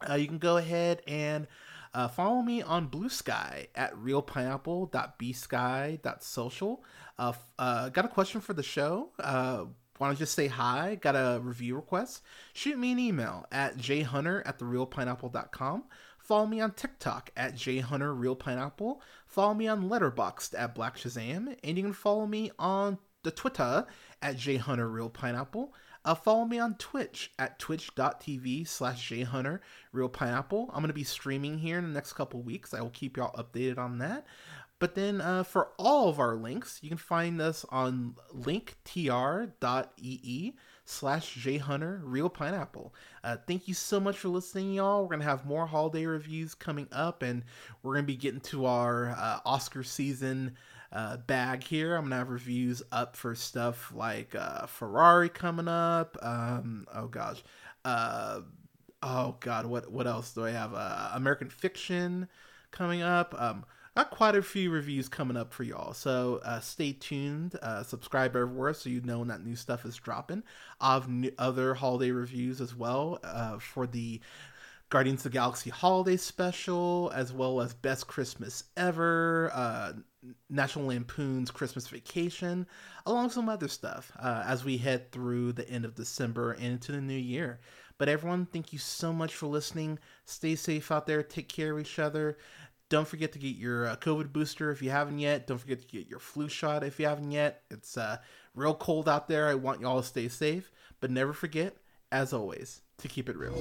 Uh, 0.09 0.15
you 0.15 0.27
can 0.27 0.37
go 0.37 0.57
ahead 0.57 1.01
and 1.07 1.47
uh, 1.93 2.07
follow 2.07 2.41
me 2.41 2.61
on 2.61 2.87
Blue 2.87 3.09
Sky 3.09 3.67
at 3.75 3.93
reelpineapple.bsky.social. 3.95 6.83
Uh, 7.17 7.33
uh, 7.57 7.89
got 7.89 8.05
a 8.05 8.09
question 8.09 8.41
for 8.41 8.53
the 8.53 8.63
show? 8.63 9.09
Want 9.99 10.15
to 10.15 10.19
just 10.19 10.33
say 10.33 10.47
hi? 10.47 10.95
Got 10.95 11.15
a 11.15 11.41
review 11.43 11.75
request? 11.75 12.21
Shoot 12.53 12.77
me 12.77 12.93
an 12.93 12.99
email 12.99 13.45
at 13.51 13.77
jhunter 13.77 14.41
at 14.45 14.57
thereelpineapple.com. 14.57 15.83
Follow 16.17 16.45
me 16.45 16.61
on 16.61 16.71
TikTok 16.71 17.31
at 17.35 17.55
jhunterreelpineapple. 17.55 18.99
Follow 19.27 19.53
me 19.53 19.67
on 19.67 19.89
Letterboxd 19.89 20.53
at 20.57 20.73
Black 20.73 20.97
Shazam. 20.97 21.57
And 21.63 21.77
you 21.77 21.83
can 21.83 21.93
follow 21.93 22.25
me 22.25 22.51
on 22.57 22.97
the 23.23 23.31
Twitter 23.31 23.85
at 24.21 24.37
jhunterreelpineapple. 24.37 25.69
Uh, 26.05 26.15
follow 26.15 26.45
me 26.45 26.59
on 26.59 26.75
Twitch 26.75 27.31
at 27.37 27.59
twitch.tv 27.59 28.65
slash 28.67 29.09
jhunterreelpineapple. 29.09 30.69
I'm 30.69 30.81
going 30.81 30.87
to 30.87 30.93
be 30.93 31.03
streaming 31.03 31.57
here 31.57 31.77
in 31.77 31.83
the 31.83 31.89
next 31.89 32.13
couple 32.13 32.41
weeks. 32.41 32.73
I 32.73 32.81
will 32.81 32.89
keep 32.89 33.17
y'all 33.17 33.33
updated 33.33 33.77
on 33.77 33.97
that. 33.97 34.25
But 34.79 34.95
then 34.95 35.19
uh, 35.19 35.43
for 35.43 35.69
all 35.77 36.07
of 36.07 36.19
our 36.19 36.35
links, 36.35 36.79
you 36.81 36.87
can 36.89 36.97
find 36.97 37.41
us 37.41 37.65
on 37.69 38.15
linktr.ee 38.33 39.53
slash 40.85 41.37
jhunter 41.37 41.99
reel 42.03 42.29
pineapple. 42.29 42.95
Uh, 43.23 43.35
thank 43.45 43.67
you 43.67 43.73
so 43.73 43.99
much 43.99 44.17
for 44.17 44.29
listening, 44.29 44.73
y'all. 44.73 45.01
We're 45.01 45.09
going 45.09 45.19
to 45.19 45.25
have 45.25 45.45
more 45.45 45.67
holiday 45.67 46.05
reviews 46.05 46.55
coming 46.55 46.87
up, 46.93 47.21
and 47.21 47.43
we're 47.83 47.93
going 47.93 48.05
to 48.05 48.11
be 48.11 48.15
getting 48.15 48.39
to 48.41 48.65
our 48.65 49.09
uh, 49.09 49.39
Oscar 49.45 49.83
season 49.83 50.55
uh, 50.93 51.17
bag 51.17 51.63
here. 51.63 51.95
I'm 51.95 52.03
going 52.03 52.11
to 52.11 52.15
have 52.15 52.29
reviews 52.29 52.81
up 52.91 53.17
for 53.17 53.35
stuff 53.35 53.91
like 53.93 54.33
uh, 54.33 54.65
Ferrari 54.65 55.27
coming 55.29 55.67
up. 55.67 56.17
Um, 56.21 56.87
oh, 56.95 57.07
gosh. 57.07 57.43
Uh, 57.83 58.41
oh, 59.03 59.35
God. 59.41 59.65
What, 59.65 59.91
what 59.91 60.07
else 60.07 60.33
do 60.33 60.45
I 60.45 60.51
have? 60.51 60.73
American 61.13 61.49
Fiction 61.49 62.29
coming 62.71 63.01
up. 63.01 63.35
Um, 63.37 63.65
got 63.99 64.11
quite 64.11 64.35
a 64.35 64.41
few 64.41 64.71
reviews 64.71 65.09
coming 65.09 65.35
up 65.35 65.51
for 65.51 65.63
y'all. 65.63 65.93
So 65.93 66.39
uh, 66.45 66.61
stay 66.61 66.93
tuned, 66.93 67.57
uh, 67.61 67.83
subscribe 67.83 68.33
everywhere 68.33 68.73
so 68.73 68.89
you 68.89 69.01
know 69.01 69.19
when 69.19 69.27
that 69.27 69.43
new 69.43 69.57
stuff 69.57 69.85
is 69.85 69.97
dropping. 69.97 70.43
I 70.79 70.93
have 70.93 71.09
new, 71.09 71.31
other 71.37 71.73
holiday 71.73 72.11
reviews 72.11 72.61
as 72.61 72.73
well 72.73 73.19
uh, 73.25 73.59
for 73.59 73.85
the 73.87 74.21
Guardians 74.89 75.25
of 75.25 75.31
the 75.31 75.37
Galaxy 75.37 75.69
holiday 75.69 76.15
special, 76.15 77.11
as 77.13 77.33
well 77.33 77.59
as 77.59 77.73
Best 77.73 78.07
Christmas 78.07 78.63
Ever, 78.77 79.51
uh, 79.53 79.93
National 80.49 80.85
Lampoon's 80.85 81.51
Christmas 81.51 81.87
Vacation, 81.89 82.65
along 83.05 83.25
with 83.25 83.33
some 83.33 83.49
other 83.49 83.67
stuff 83.67 84.13
uh, 84.17 84.43
as 84.47 84.63
we 84.63 84.77
head 84.77 85.11
through 85.11 85.51
the 85.51 85.69
end 85.69 85.83
of 85.83 85.93
December 85.93 86.53
and 86.53 86.65
into 86.65 86.93
the 86.93 87.01
new 87.01 87.13
year. 87.13 87.59
But 87.99 88.07
everyone, 88.07 88.45
thank 88.45 88.71
you 88.71 88.79
so 88.79 89.11
much 89.11 89.35
for 89.35 89.47
listening. 89.47 89.99
Stay 90.25 90.55
safe 90.55 90.89
out 90.89 91.05
there. 91.05 91.21
Take 91.21 91.49
care 91.49 91.73
of 91.73 91.81
each 91.81 91.99
other. 91.99 92.37
Don't 92.89 93.07
forget 93.07 93.31
to 93.33 93.39
get 93.39 93.55
your 93.55 93.87
uh, 93.87 93.95
COVID 93.97 94.33
booster 94.33 94.71
if 94.71 94.81
you 94.81 94.89
haven't 94.89 95.19
yet. 95.19 95.45
Don't 95.45 95.59
forget 95.59 95.79
to 95.79 95.87
get 95.87 96.07
your 96.07 96.19
flu 96.19 96.49
shot 96.49 96.83
if 96.83 96.99
you 96.99 97.05
haven't 97.05 97.31
yet. 97.31 97.61
It's 97.69 97.97
uh, 97.97 98.17
real 98.55 98.73
cold 98.73 99.07
out 99.07 99.27
there. 99.27 99.47
I 99.47 99.53
want 99.53 99.79
y'all 99.79 100.01
to 100.01 100.07
stay 100.07 100.27
safe. 100.27 100.71
But 100.99 101.11
never 101.11 101.31
forget, 101.31 101.77
as 102.11 102.33
always, 102.33 102.81
to 102.97 103.07
keep 103.07 103.29
it 103.29 103.37
real. 103.37 103.53